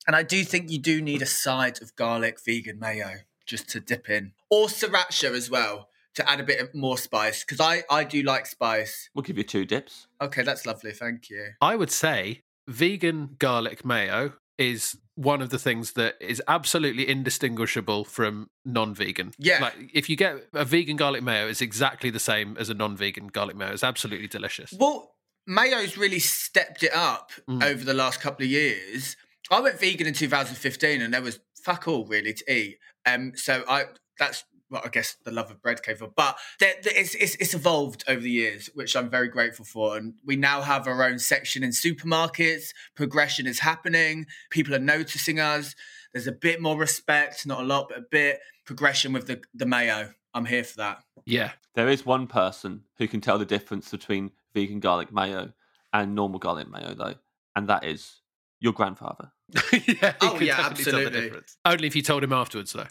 [0.08, 3.80] And I do think you do need a side of garlic vegan mayo just to
[3.80, 7.84] dip in, or sriracha as well to add a bit of more spice because I
[7.89, 9.09] I do like spice.
[9.16, 10.07] We'll give you two dips.
[10.22, 10.91] Okay, that's lovely.
[10.91, 11.51] Thank you.
[11.62, 18.03] I would say vegan garlic mayo is one of the things that is absolutely indistinguishable
[18.05, 19.34] from non-vegan.
[19.39, 19.59] Yeah.
[19.62, 23.28] Like if you get a vegan garlic mayo, it's exactly the same as a non-vegan
[23.28, 23.72] garlic mayo.
[23.72, 24.74] It's absolutely delicious.
[24.78, 25.16] Well,
[25.47, 27.64] mayo's really stepped it up Mm.
[27.64, 29.16] over the last couple of years.
[29.49, 32.78] I went vegan in 2015, and there was fuck all really to eat.
[33.05, 33.86] Um, so I
[34.20, 37.36] that's well, I guess the love of bread came from, but there, there- it's, it's
[37.36, 39.98] it's evolved over the years, which I'm very grateful for.
[39.98, 42.70] And we now have our own section in supermarkets.
[42.96, 44.26] Progression is happening.
[44.50, 45.76] People are noticing us.
[46.14, 49.66] There's a bit more respect, not a lot, but a bit progression with the the
[49.66, 50.14] mayo.
[50.34, 51.04] I'm here for that.
[51.26, 51.52] Yeah.
[51.76, 55.52] There is one person who can tell the difference between vegan garlic mayo
[55.94, 57.16] and normal garlic mayo, though,
[57.56, 58.22] and that is
[58.62, 59.32] your grandfather.
[59.54, 61.22] yeah, he Oh, could yeah, definitely tell the absolutely.
[61.22, 61.58] difference.
[61.66, 62.88] Only if you told him afterwards, though.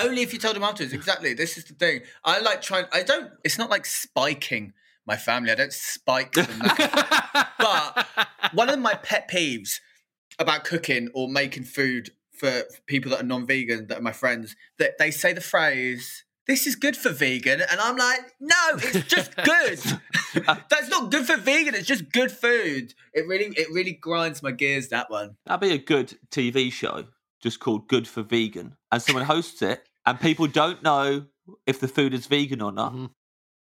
[0.00, 0.92] Only if you told him afterwards.
[0.92, 1.34] Exactly.
[1.34, 2.00] This is the thing.
[2.24, 2.86] I like trying.
[2.92, 3.30] I don't.
[3.44, 4.72] It's not like spiking
[5.06, 5.50] my family.
[5.50, 6.46] I don't spike them.
[7.58, 8.06] but
[8.52, 9.80] one of my pet peeves
[10.38, 14.98] about cooking or making food for people that are non-vegan, that are my friends, that
[14.98, 16.24] they say the phrase.
[16.48, 19.78] This is good for vegan, and I'm like, no, it's just good.
[20.68, 21.76] That's not good for vegan.
[21.76, 22.94] It's just good food.
[23.14, 24.88] It really, it really grinds my gears.
[24.88, 25.36] That one.
[25.46, 27.04] That'd be a good TV show,
[27.42, 31.26] just called Good for Vegan, and someone hosts it, and people don't know
[31.66, 33.10] if the food is vegan or not, Mhm.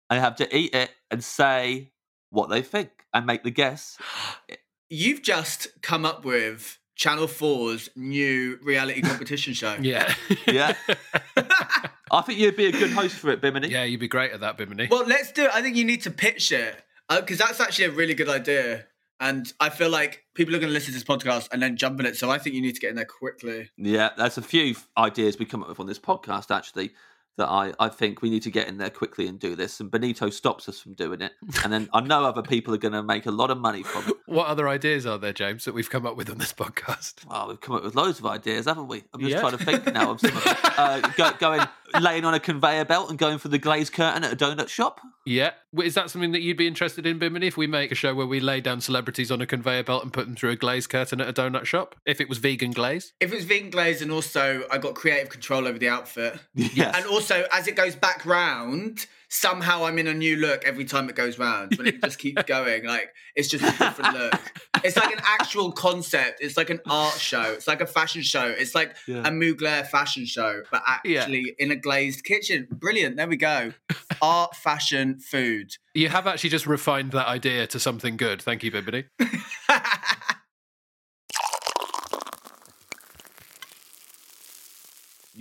[0.10, 1.92] and they have to eat it and say
[2.30, 3.98] what they think and make the guess.
[4.90, 9.78] You've just come up with Channel 4's new reality competition show.
[9.82, 10.14] Yeah.
[10.46, 10.76] Yeah,
[12.12, 13.70] I think you'd be a good host for it, Bimini.
[13.70, 14.88] yeah, you'd be great at that, Bimini.
[14.92, 15.52] Well, let's do it.
[15.54, 18.86] I think you need to pitch it because that's actually a really good idea.
[19.22, 22.00] And I feel like people are going to listen to this podcast and then jump
[22.00, 22.18] in it.
[22.18, 23.70] So I think you need to get in there quickly.
[23.78, 26.92] Yeah, there's a few ideas we come up with on this podcast actually
[27.38, 29.80] that I, I think we need to get in there quickly and do this.
[29.80, 31.32] And Benito stops us from doing it.
[31.64, 34.10] And then I know other people are going to make a lot of money from
[34.10, 34.18] it.
[34.26, 37.26] What other ideas are there, James, that we've come up with on this podcast?
[37.26, 39.04] Well, we've come up with loads of ideas, haven't we?
[39.14, 39.40] I'm just Yeah.
[39.40, 40.44] trying to think now of some of
[40.78, 41.62] uh, go, going,
[42.02, 45.00] laying on a conveyor belt and going for the glazed curtain at a donut shop.
[45.26, 45.52] Yeah.
[45.74, 48.14] W- Is that something that you'd be interested in, Bimini, if we make a show
[48.14, 50.86] where we lay down celebrities on a conveyor belt and put them through a glaze
[50.88, 51.96] curtain at a donut shop?
[52.06, 53.14] If it was vegan glaze?
[53.20, 56.40] If it's vegan glaze and also I got creative control over the outfit.
[56.56, 56.96] Yes.
[56.96, 61.10] And also, as it goes back round, somehow I'm in a new look every time
[61.10, 61.76] it goes round.
[61.78, 62.86] But it just keeps going.
[62.86, 64.52] Like, it's just a different look.
[64.84, 66.40] It's like an actual concept.
[66.42, 67.42] It's like an art show.
[67.54, 68.46] It's like a fashion show.
[68.46, 69.20] It's like Yeah.
[69.28, 72.68] a Mugler fashion show, but actually in a glazed kitchen.
[72.70, 73.16] Brilliant.
[73.16, 73.74] There we go.
[74.22, 75.72] Art, fashion, food.
[75.94, 78.42] You have actually just refined that idea to something good.
[78.42, 79.06] Thank you, Bimini.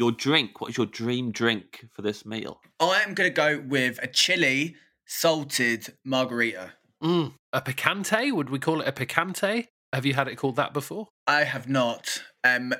[0.01, 0.63] Your drink.
[0.63, 2.63] What is your dream drink for this meal?
[2.81, 4.77] I am going to go with a chili
[5.07, 6.73] salted margarita.
[7.05, 7.35] Mm.
[7.53, 8.33] A picante?
[8.33, 9.67] Would we call it a picante?
[9.93, 11.09] Have you had it called that before?
[11.27, 12.73] I have not, um,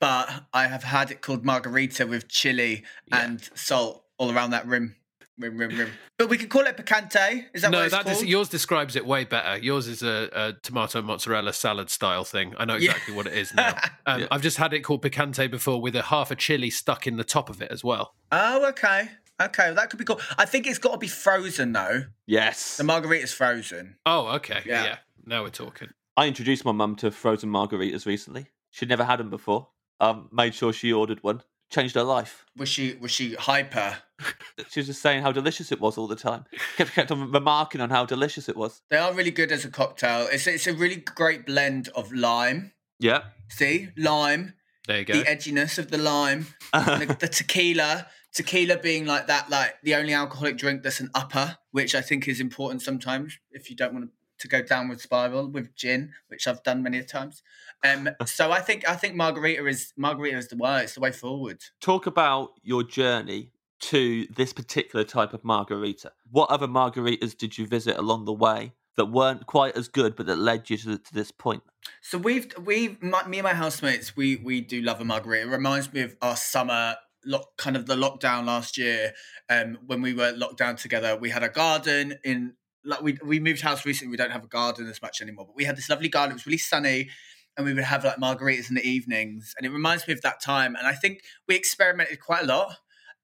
[0.00, 3.24] but I have had it called margarita with chili Yeah.
[3.24, 4.96] and salt all around that rim.
[5.38, 7.44] But we could call it picante.
[7.52, 8.16] Is that what no, it's that called?
[8.16, 9.58] is, yours describes it way better.
[9.58, 12.54] Yours is a, a tomato mozzarella salad style thing.
[12.58, 12.92] I know Yeah.
[12.92, 13.76] exactly what it is now.
[14.06, 14.26] Um, Yeah.
[14.30, 17.24] I've just had it called picante before with a half a chili stuck in the
[17.24, 18.14] top of it as well.
[18.32, 19.08] Oh, okay.
[19.42, 20.20] Okay, that could be cool.
[20.38, 22.04] I think it's got to be frozen though.
[22.26, 22.76] Yes.
[22.78, 23.96] The margarita's frozen.
[24.06, 24.62] Oh, okay.
[24.64, 24.84] Yeah.
[24.84, 24.96] Yeah.
[25.26, 25.88] Now we're talking.
[26.16, 28.46] I introduced my mum to frozen margaritas recently.
[28.70, 29.68] She'd never had them before.
[30.00, 31.42] Um, made sure she ordered one.
[31.70, 32.44] Changed her life.
[32.56, 33.98] Was she was she hyper?
[34.70, 36.46] She was just saying how delicious it was all the time.
[36.78, 38.80] Kept kept on remarking on how delicious it was.
[38.88, 40.26] They are really good as a cocktail.
[40.32, 42.72] It's it's a really great blend of lime.
[42.98, 43.24] Yeah.
[43.50, 44.54] See, lime,
[44.86, 45.12] There you go.
[45.12, 48.06] the edginess of the lime, the, the tequila.
[48.32, 52.26] Tequila being like that, like the only alcoholic drink that's an upper, which I think
[52.26, 56.62] is important sometimes if you don't want to go downward spiral with gin, which I've
[56.62, 57.42] done many times.
[57.84, 60.82] Um, so I think I think margarita is margarita is the way.
[60.82, 61.60] It's the way forward.
[61.80, 66.12] Talk about your journey to this particular type of margarita.
[66.30, 70.26] What other margaritas did you visit along the way that weren't quite as good, but
[70.26, 71.62] that led you to, to this point?
[72.00, 75.48] So we've we my, me and my housemates we we do love a margarita.
[75.48, 79.12] It reminds me of our summer lock kind of the lockdown last year.
[79.50, 82.54] Um, when we were locked down together, we had a garden in
[82.84, 84.10] like we we moved house recently.
[84.10, 86.32] We don't have a garden as much anymore, but we had this lovely garden.
[86.32, 87.10] It was really sunny.
[87.56, 90.42] And we would have like margaritas in the evenings, and it reminds me of that
[90.42, 90.76] time.
[90.76, 92.76] And I think we experimented quite a lot.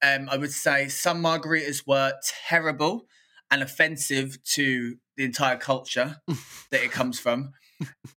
[0.02, 2.14] Um, I would say some margaritas were
[2.48, 3.06] terrible
[3.50, 6.16] and offensive to the entire culture
[6.70, 7.52] that it comes from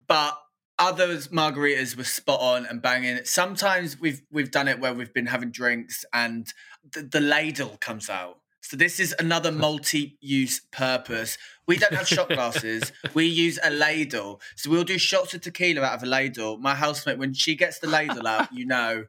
[0.06, 0.38] but
[0.78, 3.24] others margaritas were spot on and banging.
[3.24, 6.52] Sometimes we've we've done it where we've been having drinks and
[6.92, 11.36] the, the ladle comes out So this is another multi-use purpose.
[11.66, 12.92] We don't have shot glasses.
[13.14, 14.40] we use a ladle.
[14.56, 16.58] So we'll do shots of tequila out of a ladle.
[16.58, 19.06] My housemate, when she gets the ladle out, you know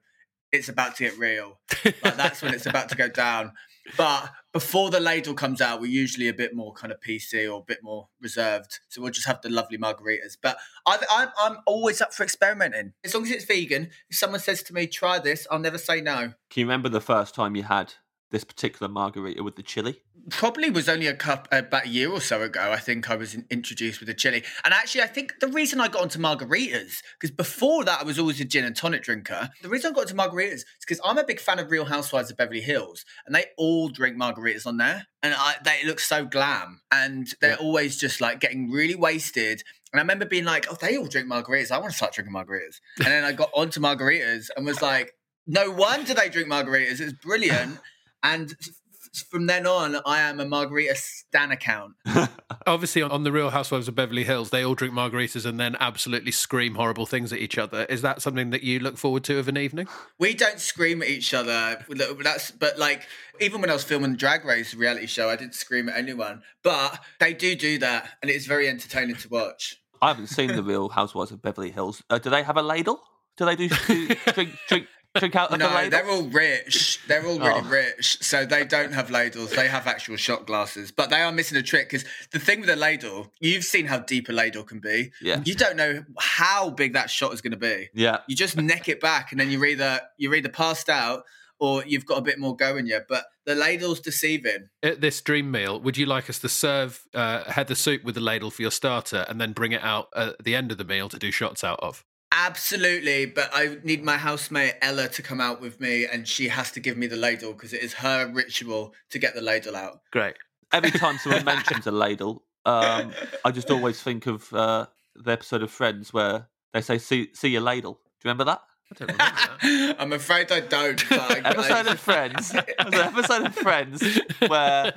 [0.51, 1.59] it's about to get real.
[1.85, 3.53] Like that's when it's about to go down.
[3.97, 7.59] But before the ladle comes out, we're usually a bit more kind of PC or
[7.59, 8.79] a bit more reserved.
[8.89, 10.37] So we'll just have the lovely margaritas.
[10.41, 12.93] But I, I'm, I'm always up for experimenting.
[13.03, 16.01] As long as it's vegan, if someone says to me, try this, I'll never say
[16.01, 16.33] no.
[16.49, 17.93] Can you remember the first time you had
[18.33, 20.01] this particular margarita with the chili?
[20.29, 22.71] Probably was only a cup uh, about a year or so ago.
[22.71, 25.79] I think I was in, introduced with the chili, and actually, I think the reason
[25.79, 29.49] I got onto margaritas because before that I was always a gin and tonic drinker.
[29.61, 32.31] The reason I got into margaritas is because I'm a big fan of Real Housewives
[32.31, 36.25] of Beverly Hills, and they all drink margaritas on there, and I, they look so
[36.25, 37.55] glam, and they're Yeah.
[37.57, 39.61] always just like getting really wasted.
[39.91, 41.69] And I remember being like, "Oh, they all drink margaritas.
[41.69, 45.13] I want to start drinking margaritas." And then I got onto margaritas and was like,
[45.45, 46.99] "No wonder they drink margaritas.
[46.99, 47.79] It's brilliant."
[48.23, 48.69] And f-
[49.15, 51.93] f- from then on, I am a margarita stan account.
[52.65, 55.75] Obviously, on- on the Real Housewives of Beverly Hills, they all drink margaritas and then
[55.79, 57.83] absolutely scream horrible things at each other.
[57.85, 59.87] Is that something that you look forward to of an evening?
[60.17, 61.83] We don't scream at each other.
[62.21, 63.05] That's but like
[63.41, 66.41] even when I was filming the Drag Race reality show, I didn't scream at anyone.
[66.63, 69.77] But they do do that, and it's very entertaining to watch.
[70.01, 72.03] I haven't seen the Real Housewives of Beverly Hills.
[72.09, 73.01] Uh, do they have a ladle?
[73.37, 74.87] Do they do, do drink drink
[75.19, 76.99] drink out of the No, they're all rich.
[77.07, 77.69] They're all really Oh.
[77.69, 79.51] rich, so they don't have ladles.
[79.51, 82.69] They have actual shot glasses, but they are missing a trick because the thing with
[82.69, 85.11] a ladle, you've seen how deep a ladle can be.
[85.21, 85.41] Yeah.
[85.45, 87.89] You don't know how big that shot is going to be.
[87.93, 88.19] Yeah.
[88.27, 91.23] You just neck it back, and then you're either you're either passed out
[91.59, 92.99] or you've got a bit more going you.
[93.07, 94.69] But the ladle's deceiving.
[94.81, 98.21] At this dream meal, would you like us to serve uh, heather soup with the
[98.21, 101.07] ladle for your starter and then bring it out at the end of the meal
[101.09, 102.03] to do shots out of?
[102.35, 106.71] Absolutely, but I need my housemate Ella to come out with me, and she has
[106.71, 110.01] to give me the ladle because it is her ritual to get the ladle out.
[110.11, 110.35] Great.
[110.71, 113.13] Every time someone mentions a ladle, um,
[113.45, 117.49] I just always think of uh, the episode of Friends where they say "see, see
[117.49, 118.61] your ladle." Do you remember that?
[118.91, 119.95] I don't remember that.
[120.01, 121.03] I'm afraid I don't.
[121.09, 122.51] But I, episode I- of Friends.
[122.51, 124.91] There's an episode of Friends where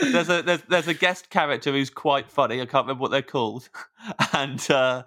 [0.00, 2.60] there's a there's, there's a guest character who's quite funny.
[2.60, 3.68] I can't remember what they're called,
[4.32, 5.04] and uh,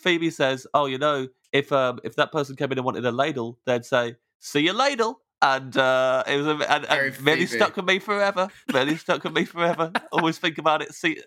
[0.00, 3.12] Phoebe says, "Oh, you know, if um, if that person came in and wanted a
[3.12, 7.46] ladle, they'd say, see your ladle.'" And uh, it was a, and, Very and really
[7.46, 8.48] stuck with me forever.
[8.74, 9.90] Really stuck with me forever.
[10.12, 10.94] Always think about it.
[10.94, 11.18] See,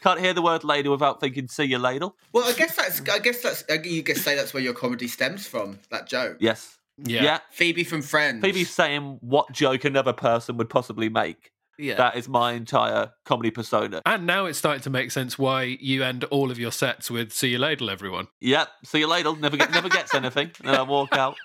[0.00, 2.16] can't hear the word ladle without thinking see your ladle.
[2.32, 3.00] well, I guess that's.
[3.08, 3.64] I guess that's.
[3.84, 5.78] You could say that's where your comedy stems from.
[5.90, 6.38] That joke.
[6.40, 6.78] Yes.
[6.98, 7.22] Yeah.
[7.22, 7.38] yeah.
[7.50, 8.44] Phoebe from Friends.
[8.44, 11.52] Phoebe's saying what joke another person would possibly make.
[11.82, 11.96] Yeah.
[11.96, 14.00] That is my entire comedy persona.
[14.06, 17.32] and now it's starting to make sense why you end all of your sets with
[17.32, 18.68] "See you ladle, everyone." Yep.
[18.84, 19.34] See you later.
[19.36, 20.52] Never get, never gets anything.
[20.60, 21.36] And then I walk out,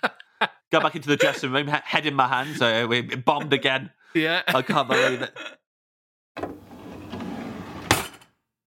[0.72, 2.58] go back into the dressing room, he- head in my hands.
[2.60, 3.92] So we bombed again.
[4.14, 4.44] Yeah.
[4.48, 5.34] I can't believe it.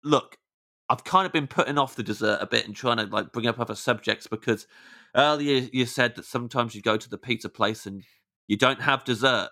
[0.03, 0.37] Look,
[0.89, 3.47] I've kind of been putting off the dessert a bit and trying to like bring
[3.47, 4.67] up other subjects because
[5.15, 8.03] earlier you said that sometimes you go to the pizza place and
[8.47, 9.49] you don't have dessert,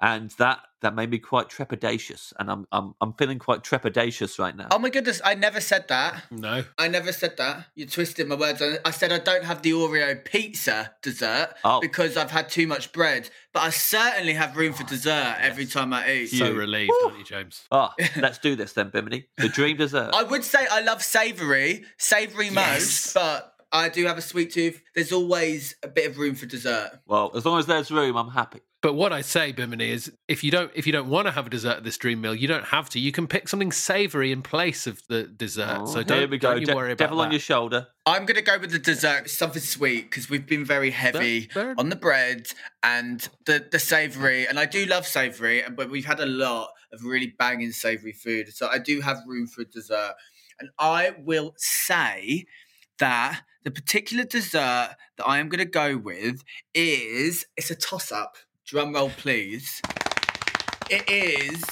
[0.00, 4.54] and that that made me quite trepidatious, and I'm I'm I'm feeling quite trepidatious right
[4.54, 4.68] now.
[4.70, 5.20] Oh my goodness!
[5.24, 6.24] I never said that.
[6.30, 6.64] No.
[6.78, 7.66] I never said that.
[7.74, 8.60] You twisted my words.
[8.60, 11.80] I I said I don't have the Oreo pizza dessert Oh.
[11.80, 15.66] because I've had too much bread, but I certainly have room for oh, dessert every
[15.66, 16.26] time I eat.
[16.28, 17.64] So You- relieved, aren't you, James?
[17.70, 19.26] Oh, let's do this then, Bimini.
[19.38, 20.10] The dream dessert.
[20.14, 24.82] I would say I love savoury, savoury most, but I do have a sweet tooth.
[24.94, 27.00] There's always a bit of room for dessert.
[27.06, 28.60] Well, as long as there's room, I'm happy.
[28.84, 31.46] But what I say, Bimini, is if you don't if you don't want to have
[31.46, 33.00] a dessert at this dream meal, you don't have to.
[33.00, 35.78] You can pick something savoury in place of the dessert.
[35.80, 36.50] Oh, so here don't, we go.
[36.50, 37.32] don't you De- worry about devil on that.
[37.32, 37.86] your shoulder.
[38.04, 41.74] I'm going to go with the dessert, something sweet, because we've been very heavy fair.
[41.78, 42.48] on the bread
[42.82, 44.46] and the, the savoury.
[44.46, 48.52] And I do love savoury, but we've had a lot of really banging savoury food.
[48.52, 50.12] So I do have room for a dessert.
[50.60, 52.44] And I will say
[52.98, 56.42] that the particular dessert that I am going to go with
[56.74, 58.36] is it's a toss up.
[58.66, 59.82] Drum roll, please.
[60.88, 61.62] It is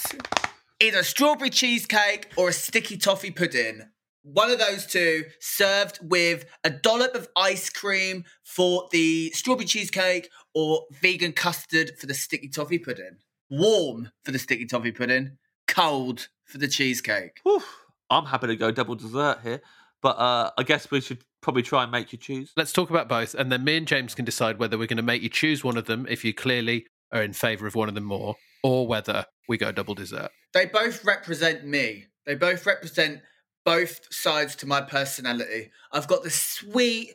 [0.79, 3.81] either strawberry cheesecake or a sticky toffee pudding.
[4.25, 10.29] One of those two served with a dollop of ice cream for the strawberry cheesecake
[10.55, 13.17] or vegan custard for the sticky toffee pudding.
[13.49, 17.41] Warm for the sticky toffee pudding, cold for the cheesecake.
[17.43, 17.63] Whew.
[18.11, 19.63] I'm happy to go double dessert here,
[20.03, 22.53] but uh, I guess we should probably try and make you choose.
[22.57, 25.03] Let's talk about both, and then me and James can decide whether we're going to
[25.03, 27.95] make you choose one of them if you clearly are in favour of one of
[27.95, 30.31] them more, or whether we go double dessert.
[30.55, 32.07] They both represent me.
[32.25, 33.21] They both represent
[33.65, 35.71] both sides to my personality.
[35.93, 37.15] I've got the sweet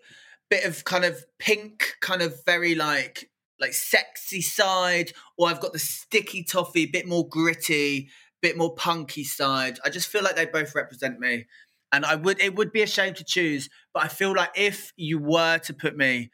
[0.50, 5.74] bit of kind of pink, kind of very like like sexy side, or I've got
[5.74, 8.10] the sticky toffee, bit more gritty,
[8.42, 9.80] bit more punky side.
[9.84, 11.48] I just feel like they both represent me.
[11.92, 14.92] And I would it would be a shame to choose, but I feel like if
[14.98, 16.32] you were to put me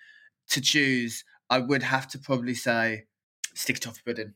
[0.50, 3.06] to choose, I would have to probably say
[3.54, 4.34] sticky toffee pudding.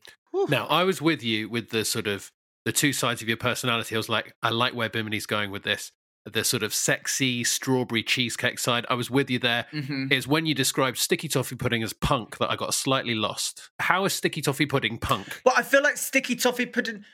[0.48, 2.30] Now, I was with you with the sort of
[2.64, 3.96] the two sides of your personality.
[3.96, 5.90] I was like, I like where Bimini's going with this.
[6.24, 8.84] The sort of sexy strawberry cheesecake side.
[8.90, 9.66] I was with you there.
[9.72, 10.12] Mhm.
[10.12, 13.70] It's when you described sticky toffee pudding as punk that I got slightly lost.
[13.80, 15.40] How is sticky toffee pudding punk?
[15.44, 17.04] Well, I feel like sticky toffee pudding.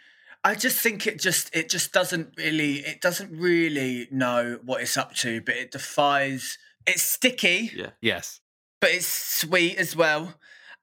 [0.47, 4.97] I just think it just it just doesn't really it doesn't really know what it's
[4.97, 6.59] up to, but it defies.
[6.87, 7.91] It's sticky, Yeah.
[8.03, 8.41] Yes.
[8.81, 10.35] but it's sweet as well,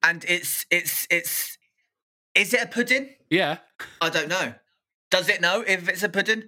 [0.01, 1.57] and it's it's it's.
[2.33, 3.09] Is it a pudding?
[3.29, 3.57] Yeah.
[3.99, 4.53] I don't know.
[5.11, 6.45] Does it know if it's a pudding?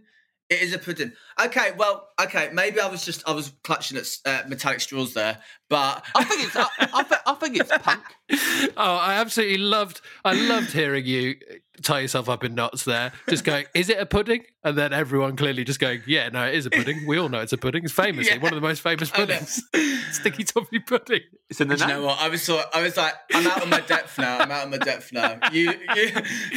[0.53, 1.13] It is a pudding.
[1.43, 5.39] Okay, well, okay, maybe I was just I was clutching at uh, metallic straws there,
[5.69, 8.01] but I think it's I, I, thi- I think it's punk.
[8.77, 10.01] Oh, I absolutely loved.
[10.25, 11.35] I loved hearing you
[11.83, 13.11] tie yourself up in knots there.
[13.29, 14.43] Just going, is it a pudding?
[14.63, 17.05] And then everyone clearly just going, yeah, no, it is a pudding.
[17.05, 17.83] We all know it's a pudding.
[17.83, 18.41] It's famously Yeah.
[18.41, 19.61] one of the most famous puddings.
[20.11, 21.21] Sticky toffee pudding.
[21.49, 22.19] It's in the Do you know what?
[22.19, 22.65] I was sort.
[22.73, 24.39] I was like, I'm out of my depth now.
[24.39, 25.37] I'm out of my depth now.
[25.51, 26.11] You, you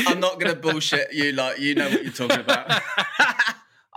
[0.06, 1.32] I'm not gonna bullshit you.
[1.32, 2.80] Like, you know what you're talking about.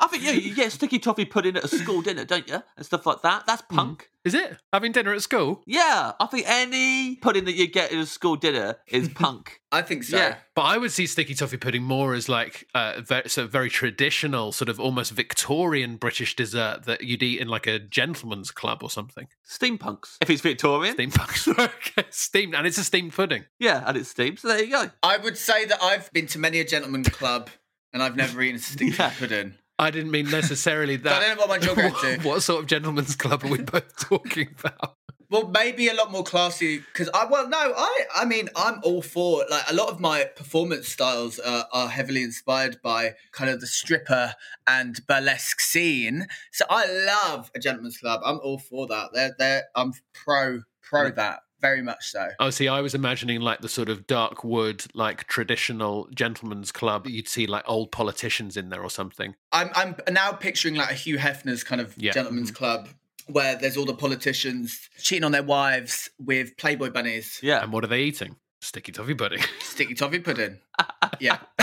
[0.10, 2.64] I think yeah, you get sticky toffee pudding at a school dinner, don't you?
[2.78, 3.46] And stuff like that.
[3.46, 3.76] That's hmm.
[3.76, 4.10] punk.
[4.26, 5.62] Is it having dinner at school?
[5.66, 9.62] Yeah, I think any pudding that you get at a school dinner is punk.
[9.72, 10.18] I think so.
[10.18, 10.38] Yeah.
[10.56, 13.70] But I would see sticky toffee pudding more as like a very, sort of very
[13.70, 18.80] traditional, sort of almost Victorian British dessert that you'd eat in like a gentleman's club
[18.82, 19.28] or something.
[19.48, 20.18] Steampunks.
[20.22, 20.96] If it's Victorian.
[20.96, 21.16] Steamed
[21.60, 23.46] okay, steamed, and it's a steamed pudding.
[23.60, 24.40] Yeah, and it's steamed.
[24.40, 24.90] So there you go.
[25.04, 27.50] I would say that I've been to many a gentleman's club,
[27.94, 29.14] and I've never eaten a sticky Yeah.
[29.18, 29.54] pudding.
[29.80, 31.28] I didn't mean necessarily But I that.
[31.28, 32.28] don't know what one you're going to.
[32.28, 34.96] what, sort of gentleman's club are we both talking about?
[35.32, 39.04] Well, maybe a lot more classy because I well no I I mean I'm all
[39.04, 43.62] for like a lot of my performance styles uh, are heavily inspired by kind of
[43.62, 44.34] the stripper
[44.66, 46.26] and burlesque scene.
[46.52, 48.22] So I love a gentleman's club.
[48.26, 49.10] I'm all for that.
[49.14, 52.30] They're they're I'm pro pro that very much so.
[52.40, 57.08] Oh, see, I was imagining like the sort of dark wood, like traditional gentleman's club.
[57.08, 59.36] You'd see like old politicians in there or something.
[59.52, 62.12] I'm I'm now picturing like a Hugh Hefner's kind of Yeah.
[62.12, 62.58] gentleman's mm-hmm.
[62.58, 62.90] club
[63.28, 67.40] where there's all the politicians cheating on their wives with Playboy bunnies.
[67.44, 67.62] Yeah.
[67.62, 68.36] And what are they eating?
[68.62, 69.40] Sticky toffee pudding.
[69.62, 70.60] Sticky toffee pudding.
[71.20, 71.40] yeah.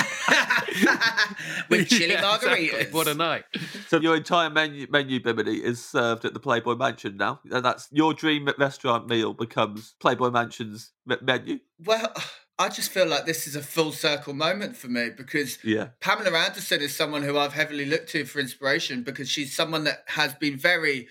[1.69, 2.59] with chili Yeah, margaritas.
[2.59, 2.93] exactly.
[2.93, 3.45] What a night.
[3.89, 7.89] So your entire menu, menu Bimini is served at the Playboy Mansion now, and that's
[7.93, 11.59] your dream restaurant meal becomes Playboy Mansion's me- menu.
[11.85, 12.13] Well,
[12.59, 15.89] I just feel like this is a full circle moment for me because Yeah.
[16.01, 20.05] Pamela Anderson is someone who I've heavily looked to for inspiration because she's someone that
[20.07, 21.09] has been very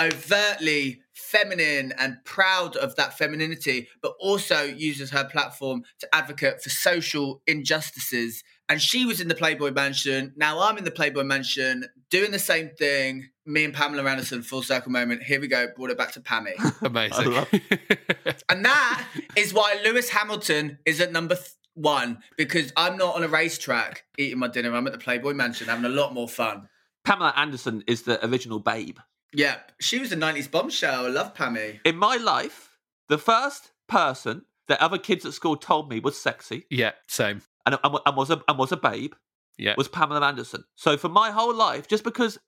[0.00, 6.70] overtly feminine and proud of that femininity, but also uses her platform to advocate for
[6.70, 8.42] social injustices.
[8.68, 10.32] And she was in the Playboy Mansion.
[10.36, 13.28] Now I'm in the Playboy Mansion doing the same thing.
[13.44, 15.22] Me and Pamela Anderson, full circle moment.
[15.24, 15.66] Here we go.
[15.76, 16.54] Brought it back to Pammy.
[16.82, 17.32] Amazing.
[17.32, 17.50] love-
[18.48, 23.22] And that is why Lewis Hamilton is at number th- one because I'm not on
[23.24, 24.74] a racetrack eating my dinner.
[24.74, 26.68] I'm at the Playboy Mansion having a lot more fun.
[27.04, 28.98] Pamela Anderson is the original babe.
[29.32, 31.06] Yeah, she was a 90s bombshell.
[31.06, 31.80] I love Pammy.
[31.84, 32.76] In my life,
[33.08, 37.42] the first person that other kids at school told me was sexy yeah, same.
[37.66, 39.14] and, and, and was a and was a babe
[39.58, 39.74] Yeah.
[39.76, 40.64] was Pamela Anderson.
[40.76, 42.38] So for my whole life, just because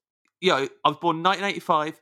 [0.40, 2.00] you know I was born in 1985,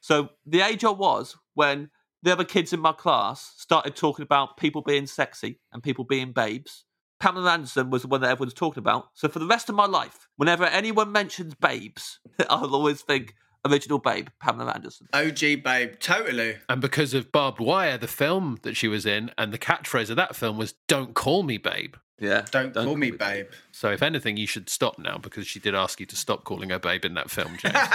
[0.00, 1.90] so the age I was when
[2.22, 6.32] the other kids in my class started talking about people being sexy and people being
[6.32, 6.84] babes.
[7.18, 9.08] Pamela Anderson was the one that everyone's talking about.
[9.14, 12.20] So for the rest of my life, whenever anyone mentions babes,
[12.50, 13.34] I'll always think
[13.70, 15.08] original babe, Pamela Anderson.
[15.12, 16.56] OG babe, totally.
[16.68, 20.16] And because of Barb Wire, the film that she was in, and the catchphrase of
[20.16, 22.46] that film was "Don't call me babe." Yeah.
[22.50, 23.48] Don't, call me babe.
[23.72, 26.70] So if anything, you should stop now because she did ask you to stop calling
[26.70, 27.76] her babe in that film, James.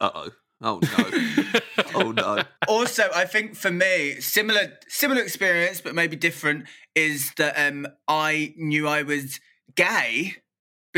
[0.00, 0.28] Uh oh.
[0.60, 1.60] Oh no.
[1.94, 2.42] oh no.
[2.68, 8.54] also, I think for me, similar similar experience, but maybe different, is that um, I
[8.56, 9.40] knew I was
[9.74, 10.36] gay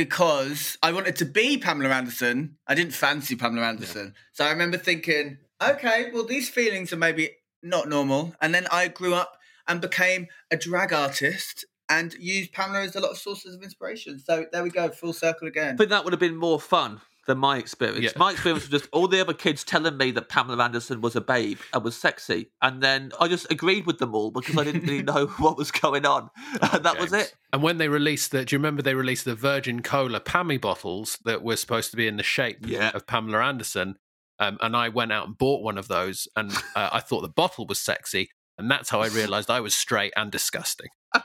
[0.05, 2.57] because I wanted to be Pamela Anderson.
[2.67, 4.15] I didn't fancy Pamela Anderson.
[4.33, 7.33] So I remember thinking, okay, well, these feelings are maybe
[7.63, 8.35] not normal.
[8.41, 9.37] And then I grew up
[9.69, 14.19] and became a drag artist and used Pamela as a lot of sources of inspiration.
[14.19, 15.77] So there we go, full circle again.
[15.77, 18.05] But that would have been more fun than my experience.
[18.05, 18.11] Yeah.
[18.17, 21.21] My experience was just all the other kids telling me that Pamela Anderson was a
[21.21, 24.83] babe and was sexy, and then I just agreed with them all because I didn't
[24.83, 27.35] really know what was going on, and that was it.
[27.53, 31.19] And when they released the, do you remember they released the Virgin Cola Pammy bottles
[31.25, 32.91] that were supposed to be in the shape Yeah.
[32.95, 33.97] of Pamela Anderson?
[34.39, 37.29] Um, and I went out and bought one of those, and uh, I thought the
[37.29, 38.31] bottle was sexy.
[38.57, 40.89] And that's how I realised I was straight and disgusting.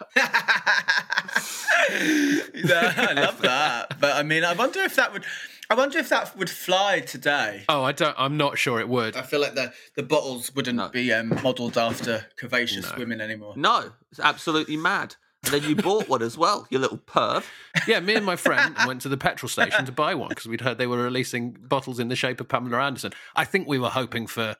[2.53, 3.99] Yeah, I love that.
[3.99, 5.23] But I mean, I wonder if that would.
[5.69, 7.63] I wonder if that would fly today.
[7.69, 8.15] Oh, I don't.
[8.17, 9.15] I'm not sure it would.
[9.15, 10.89] I feel like the, the bottles wouldn't No.
[10.89, 13.53] be um, modelled after curvaceous women anymore.
[13.57, 15.15] No, it's absolutely mad.
[15.43, 17.43] And then you bought one as well, you little perv.
[17.87, 20.61] Yeah, me and my friend went to the petrol station to buy one because we'd
[20.61, 23.11] heard they were releasing bottles in the shape of Pamela Anderson.
[23.35, 24.55] I think we were hoping for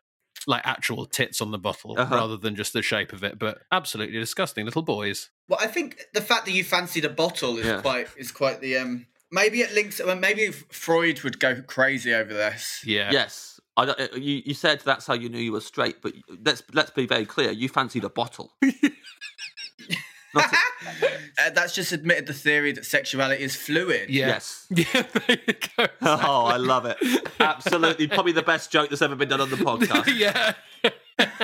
[0.46, 2.14] like actual tits on the bottle Uh-huh.
[2.16, 5.32] rather than just the shape of it, but absolutely disgusting little boys.
[5.50, 7.82] Well, I think the fact that you fancied a bottle is Yeah.
[7.82, 9.08] quite is quite the um.
[9.36, 10.02] Maybe it links.
[10.04, 12.82] well, Maybe Freud would go crazy over this.
[12.86, 13.12] Yeah.
[13.12, 13.60] Yes.
[13.78, 16.14] I uh, you, you said that's how you knew you were straight, but
[16.46, 17.52] let's let's be very clear.
[17.52, 18.54] You fancied a bottle.
[18.64, 20.42] A-
[21.38, 24.10] Uh, that's just admitted the theory that sexuality is fluid.
[24.10, 24.28] Yeah.
[24.28, 24.68] Yes.
[24.76, 25.86] Yeah, there you go.
[26.02, 26.98] Oh, I love it.
[27.40, 28.08] Absolutely.
[28.08, 30.18] Probably the best joke that's ever been done on the podcast.
[30.18, 30.54] yeah.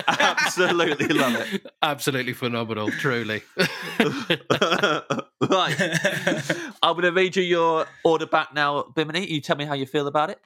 [0.08, 1.66] Absolutely love it.
[1.82, 3.42] Absolutely phenomenal, truly.
[5.50, 6.52] right.
[6.84, 9.32] I'm going to read you your order back now, Bimini.
[9.32, 10.40] You tell me how you feel about it.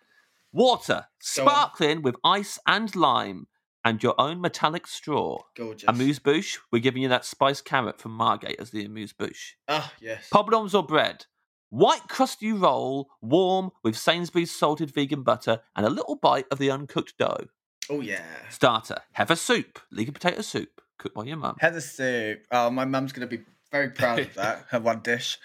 [0.51, 3.47] Water, sparkling with ice and lime,
[3.85, 5.37] and your own metallic straw.
[5.55, 5.87] Gorgeous.
[5.87, 9.55] Amuse bouche, we're giving you that spiced carrot from Margate as the amuse bouche.
[9.67, 10.29] Ah, yes.
[10.33, 11.25] Poppadoms or bread?
[11.69, 16.71] White crusty roll, warm with Sainsbury's salted vegan butter and a little bite of the
[16.71, 17.47] uncooked dough.
[17.89, 18.23] Oh yeah.
[18.49, 21.55] Starter, heather soup, leek and potato soup, cooked by your mum.
[21.59, 22.45] Heather soup.
[22.51, 23.41] Oh, my mum's gonna be
[23.75, 24.65] very proud of that.
[24.69, 25.37] Her one dish.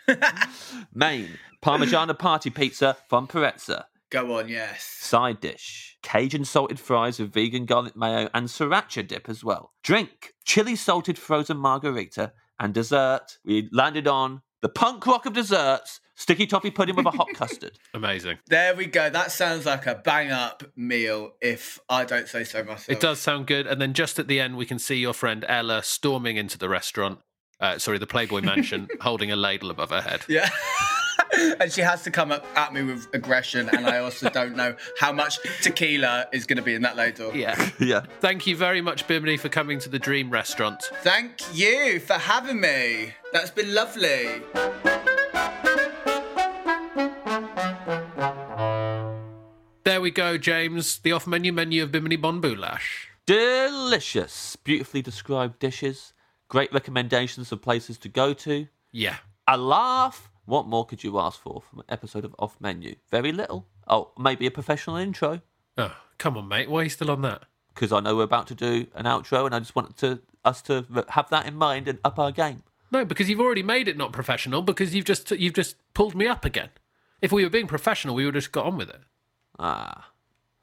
[0.95, 1.31] Main,
[1.63, 3.85] Parmigiana party pizza from Perezza.
[4.11, 4.85] Go on, yes.
[4.85, 9.73] Side dish, Cajun salted fries with vegan garlic mayo and sriracha dip as well.
[9.83, 12.33] Drink, chili salted frozen margarita.
[12.59, 17.11] And dessert, we landed on the punk rock of desserts, sticky toffee pudding with a
[17.11, 17.79] hot custard.
[17.95, 18.37] Amazing.
[18.49, 19.09] There we go.
[19.09, 22.91] That sounds like a bang up meal, if I don't say so myself.
[22.91, 23.67] It does sound good.
[23.67, 26.69] And then just at the end, we can see your friend Ella storming into the
[26.69, 27.21] restaurant.
[27.61, 30.23] Uh, sorry, the Playboy Mansion, holding a ladle above her head.
[30.29, 30.49] Yeah.
[31.61, 34.75] and she has to come up at me with aggression, and I also don't know
[34.99, 37.35] how much tequila is going to be in that ladle.
[37.35, 37.71] Yeah.
[37.81, 38.03] yeah.
[38.21, 40.91] Thank you very much, Bimini, for coming to the Dream Restaurant.
[41.03, 43.15] Thank you for having me.
[43.33, 44.43] That's been lovely.
[49.85, 50.99] There we go, James.
[50.99, 53.07] The off menu menu of Bimini Bon Boulash.
[53.27, 56.13] Delicious, beautifully described dishes,
[56.51, 59.17] great recommendations of places to go to, Yeah.
[59.49, 60.31] a laugh.
[60.45, 62.97] What more could you ask for from an episode of Off Menu?
[63.11, 63.67] Very little.
[63.87, 65.41] Oh, maybe a professional intro,
[65.79, 66.69] Oh, come on, mate.
[66.69, 67.45] Why are you still on that?
[67.73, 70.61] because I know we're about to do an outro, and I just wanted to us
[70.63, 72.63] to have that in mind and up our game.
[72.91, 74.61] No, because you've already made it not professional.
[74.61, 76.71] Because you've just you've just pulled me up again.
[77.23, 79.01] If we were being professional, we would have just got on with it.
[79.59, 80.11] Ah,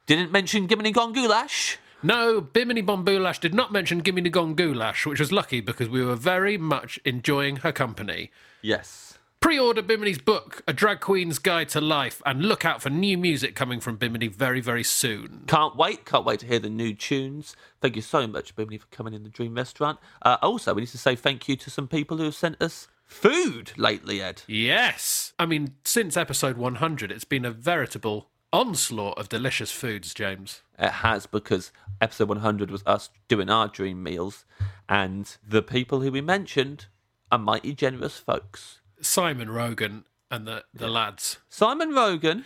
[0.05, 1.77] didn't mention Gimini Gone Goulash.
[2.03, 5.89] No, Bimini Bon Boulash did not mention Gimme the Gone Goulash, which was lucky because
[5.89, 8.29] we were very much enjoying her company.
[8.61, 9.17] Yes.
[9.39, 13.55] Pre-order Bimini's book, A Drag Queen's Guide to Life, and look out for new music
[13.55, 15.43] coming from Bimini very, very soon.
[15.47, 16.05] Can't wait.
[16.05, 17.55] Can't wait to hear the new tunes.
[17.81, 19.99] Thank you so much, Bimini, for coming in the Dream Restaurant.
[20.21, 22.87] Uh, also, we need to say thank you to some people who have sent us
[23.05, 24.43] food lately, Ed.
[24.47, 25.33] Yes.
[25.39, 30.61] I mean, since episode 100, it's been a veritable onslaught of delicious foods, James.
[30.79, 31.71] It has because
[32.01, 34.45] episode 100 was us doing our dream meals,
[34.87, 36.87] and the people who we mentioned
[37.31, 38.81] are mighty generous folks.
[39.01, 41.37] Simon Rogan and the, the lads.
[41.49, 42.45] Simon Rogan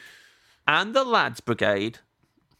[0.67, 1.99] and the Lads Brigade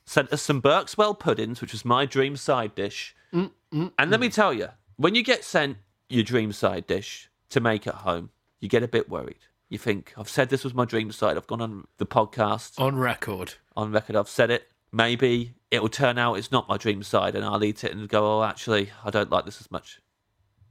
[0.05, 3.15] sent us some Berkswell puddings, which was my dream side dish.
[3.33, 4.33] Mm, mm, and let me mm.
[4.33, 5.77] tell you, when you get sent
[6.09, 8.29] your dream side dish to make at home,
[8.59, 9.39] you get a bit worried.
[9.71, 11.37] You think, I've said this was my dream side.
[11.37, 13.53] I've gone on the podcast, On record.
[13.75, 14.67] on record, I've said it.
[14.91, 18.39] Maybe it'll turn out it's not my dream side, and I'll eat it and go,
[18.39, 20.01] oh, actually, I don't like this as much.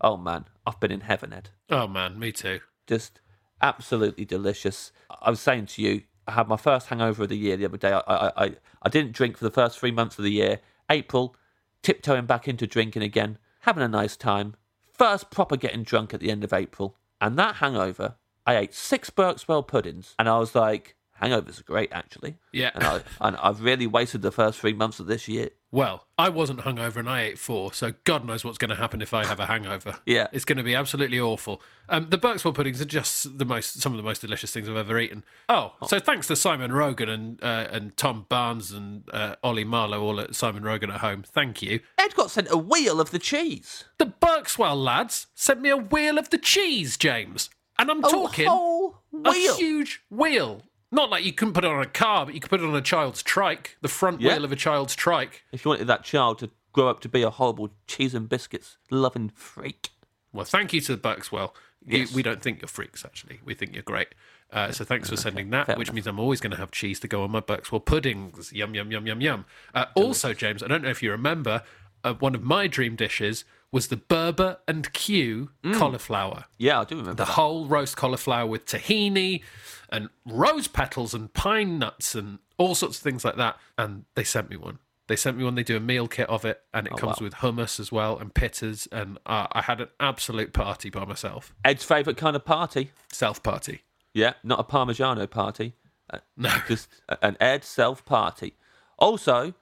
[0.02, 2.60] Oh man, I've been in heaven, Ed Oh, man, me too.
[2.86, 3.20] just
[3.62, 4.92] absolutely delicious.
[5.22, 7.78] I was saying to you, I had my first hangover of the year the other
[7.78, 7.92] day.
[7.92, 10.60] I, I, I, I didn't drink for the first three months of the year.
[10.90, 11.34] April,
[11.82, 14.56] tiptoeing back into drinking again, having a nice time.
[14.92, 16.96] First proper getting drunk at the end of April.
[17.20, 18.16] And that hangover,
[18.46, 22.36] I ate six Berkswell puddings, and I was like, hangovers are great, actually.
[22.52, 22.70] Yeah.
[22.74, 25.50] And, I, and I've really wasted the first three months of this year.
[25.72, 29.00] Well, I wasn't hungover and I ate four, so God knows what's going to happen
[29.00, 29.98] if I have a hangover.
[30.04, 30.26] Yeah.
[30.32, 31.62] It's going to be absolutely awful.
[31.88, 34.76] Um, the Berkswell puddings are just the most, some of the most delicious things I've
[34.76, 35.22] ever eaten.
[35.48, 40.02] Oh, so thanks to Simon Rogan and uh, and Tom Barnes and uh, Ollie Marlowe,
[40.02, 41.22] all at Simon Rogan at home.
[41.22, 41.80] Thank you.
[41.98, 43.84] Ed got sent a wheel of the cheese.
[43.98, 47.48] The Berkswell lads sent me a wheel of the cheese, James,
[47.80, 49.56] and I'm A talking whole a wheel.
[49.56, 50.62] huge wheel.
[50.92, 52.74] Not like you couldn't put it on a car, but you could put it on
[52.74, 54.34] a child's trike, the front Yeah.
[54.34, 55.44] wheel of a child's trike.
[55.52, 58.76] If you wanted that child to grow up to be a horrible cheese and biscuits
[58.90, 59.90] loving freak.
[60.32, 61.52] Well, thank you to the Berkswell.
[61.86, 62.12] You, Yes.
[62.14, 63.40] We don't think you're freaks, actually.
[63.44, 64.08] We think you're great.
[64.52, 65.94] Uh, so thanks for sending that, fair which enough.
[65.94, 68.52] means I'm always going to have cheese to go on my Berkswell puddings.
[68.52, 69.44] Yum, yum, yum, yum, yum.
[69.74, 71.62] Uh, also, James, I don't know if you remember,
[72.04, 76.46] uh, one of my dream dishes was the Berber and Q cauliflower.
[76.58, 77.32] Yeah, I do remember The that.
[77.32, 79.42] whole roast cauliflower with tahini
[79.90, 83.56] and rose petals and pine nuts and all sorts of things like that.
[83.78, 84.78] And they sent me one.
[85.06, 85.54] They sent me one.
[85.56, 87.24] They do a meal kit of it, and it comes wow.
[87.24, 88.86] with hummus as well and pitters.
[88.92, 91.52] And uh, I had an absolute party by myself.
[91.64, 92.92] Ed's favourite kind of party.
[93.12, 93.82] Self party.
[94.14, 95.74] Yeah, not a Parmigiano party.
[96.12, 96.50] Uh, No.
[96.68, 96.88] Just
[97.22, 98.54] an Ed self party.
[98.98, 99.54] Also,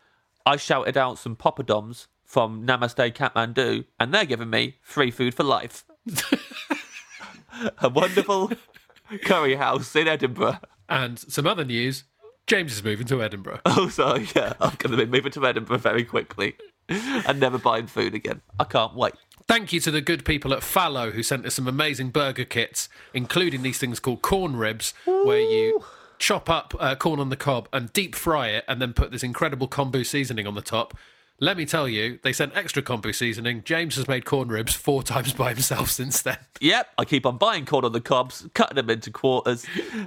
[0.44, 5.42] I shouted out some poppadoms from Namaste Kathmandu, and they're giving me free food for
[5.42, 5.84] life.
[7.78, 8.52] a wonderful
[9.24, 10.60] curry house in Edinburgh.
[10.90, 12.04] And some other news
[12.46, 13.60] James is moving to Edinburgh.
[13.66, 16.56] Also, yeah, I'm going to be moving to Edinburgh very quickly
[16.88, 18.42] and never buying food again.
[18.60, 19.14] I can't wait.
[19.46, 22.88] Thank you to the good people at Fallow who sent us some amazing burger kits,
[23.14, 25.82] including these things called corn ribs, where you
[26.18, 29.22] chop up uh, corn on the cob and deep fry it, and then put this
[29.22, 30.96] incredible kombu seasoning on the top.
[31.40, 33.62] Let me tell you, they sent extra kombu seasoning.
[33.64, 36.38] James has made corn ribs four times by himself since then.
[36.60, 39.64] Yep, I keep on buying corn on the cobs, cutting them into quarters,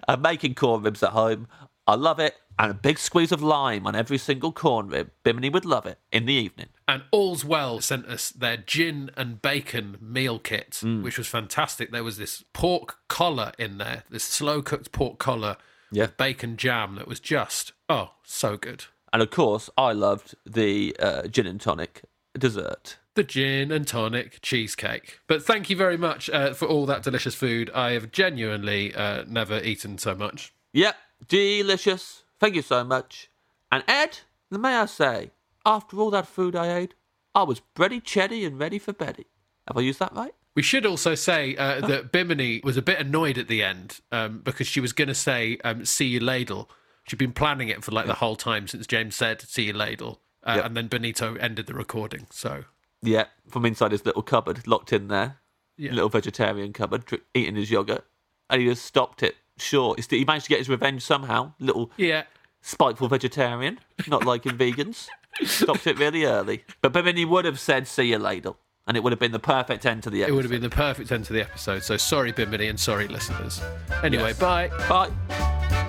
[0.07, 1.47] and making corn ribs at home.
[1.87, 5.09] I love it, and a big squeeze of lime on every single corn rib.
[5.23, 6.67] Bimini would love it in the evening.
[6.85, 11.01] And All's Well sent us their gin and bacon meal kit, mm.
[11.01, 11.91] which was fantastic.
[11.91, 15.55] There was this pork collar in there, this slow cooked pork collar
[15.91, 16.03] Yeah.
[16.03, 18.85] with bacon jam that was just, oh, so good.
[19.13, 22.03] And of course, I loved the uh, gin and tonic
[22.37, 22.97] dessert.
[23.15, 25.19] the gin and tonic cheesecake.
[25.27, 27.69] But thank you very much uh, for all that delicious food.
[27.75, 30.53] I have genuinely uh, never eaten so much.
[30.73, 30.95] Yep,
[31.27, 32.23] delicious.
[32.39, 33.29] Thank you so much.
[33.71, 34.19] And Ed,
[34.49, 35.31] may I say,
[35.65, 36.93] after all that food I ate,
[37.35, 39.27] I was ready, chetty, and ready for Betty.
[39.67, 40.33] Have I used that right?
[40.55, 44.39] We should also say uh, that Bimini was a bit annoyed at the end um,
[44.43, 46.69] because she was going to say, um, see you ladle.
[47.11, 50.21] She'd been planning it for like the whole time since James said, see you ladle.
[50.47, 50.65] Uh, Yep.
[50.65, 52.25] And then Benito ended the recording.
[52.29, 52.63] So,
[53.01, 55.39] Yeah, from inside his little cupboard, locked in there.
[55.75, 55.91] Yeah.
[55.91, 58.05] Little vegetarian cupboard, dr- eating his yogurt.
[58.49, 59.99] And he just stopped it short.
[60.09, 61.51] He He managed to get his revenge somehow.
[61.59, 62.23] Little yeah.
[62.61, 65.09] spiteful vegetarian, not liking vegans.
[65.43, 66.63] Stopped it really early.
[66.81, 68.55] But but then he would have said, see you ladle.
[68.87, 70.35] And it would have been the perfect end to the It episode.
[70.35, 71.83] would have been the perfect end to the episode.
[71.83, 73.59] So sorry, Bimini, and sorry, listeners.
[74.01, 74.39] Anyway, Yes.
[74.39, 74.69] bye.
[74.87, 75.87] Bye.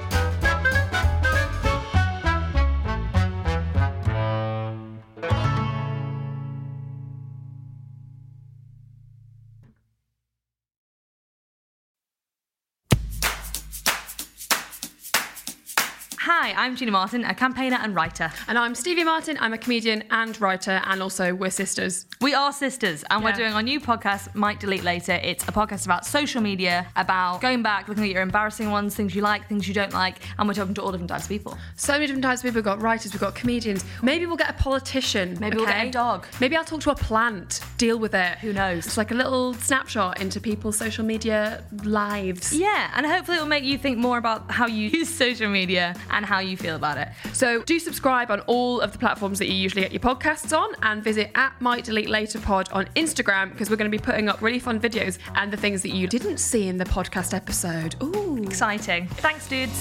[16.43, 18.29] Hi, I'm Gina Martin, a campaigner and writer.
[18.49, 19.39] And I'm Stevie Martin.
[19.39, 22.05] I'm a comedian and writer, and also we're sisters.
[22.21, 25.21] We are sisters, and we're doing our new podcast, Might Delete Later.
[25.23, 29.15] It's a podcast about social media, about going back, looking at your embarrassing ones, things
[29.15, 31.57] you like, things you don't like, and we're talking to all different types of people.
[31.77, 32.57] So many different types of people.
[32.57, 33.85] We've got writers, we've got comedians.
[34.03, 35.39] Maybe we'll get a politician.
[35.39, 36.27] Maybe we'll get a dog.
[36.41, 38.39] Maybe I'll talk to a plant, deal with it.
[38.39, 38.85] Who knows?
[38.85, 42.53] It's like a little snapshot into people's social media lives.
[42.53, 46.32] Yeah, and hopefully it'll make you think more about how you use social media and
[46.33, 47.09] how you feel about it.
[47.35, 50.71] So do subscribe on all of the platforms that you usually get your podcasts on
[50.83, 54.31] and visit at Might Delete Later Pod on Instagram because we're going to be putting
[54.31, 57.97] up really fun videos and the things that you didn't see in the podcast episode.
[58.03, 58.43] Ooh.
[58.45, 59.09] Exciting.
[59.09, 59.73] Thanks, dudes.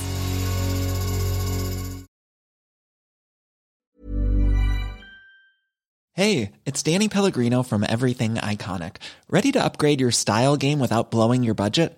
[6.14, 8.98] Hey, it's Danny Pellegrino from Everything Iconic.
[9.30, 11.98] Ready to upgrade your style game without blowing your budget?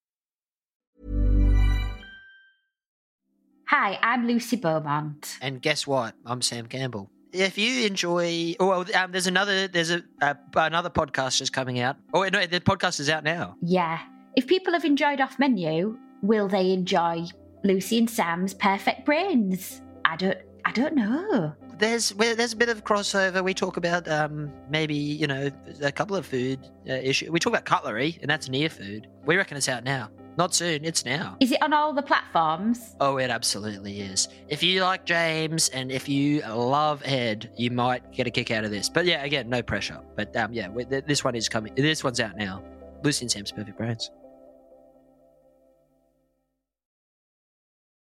[3.71, 5.37] Hi, I'm Lucy Beaumont.
[5.41, 6.13] And guess what?
[6.25, 7.09] I'm Sam Campbell.
[7.31, 11.79] If you enjoy, oh, well, um, there's another there's a uh, another podcast just coming
[11.79, 11.95] out.
[12.13, 13.55] Oh no, the podcast is out now.
[13.61, 13.99] Yeah.
[14.35, 17.27] If people have enjoyed Off Menu, will they enjoy
[17.63, 19.81] Lucy and Sam's Perfect Brains?
[20.03, 21.55] I don't I don't know.
[21.77, 23.41] There's well, there's a bit of crossover.
[23.41, 25.49] We talk about um, maybe you know
[25.81, 27.29] a couple of food uh, issues.
[27.29, 29.07] We talk about cutlery, and that's near food.
[29.25, 30.09] We reckon it's out now.
[30.41, 30.83] Not soon.
[30.83, 31.37] It's now.
[31.39, 32.95] Is it on all the platforms?
[32.99, 34.27] Oh, it absolutely is.
[34.47, 38.63] If you like James and if you love Ed, you might get a kick out
[38.63, 38.89] of this.
[38.89, 39.99] But yeah, again, no pressure.
[40.15, 40.69] But um, yeah,
[41.05, 41.75] this one is coming.
[41.75, 42.63] This one's out now.
[43.03, 44.09] Lucy and Sam's perfect brains.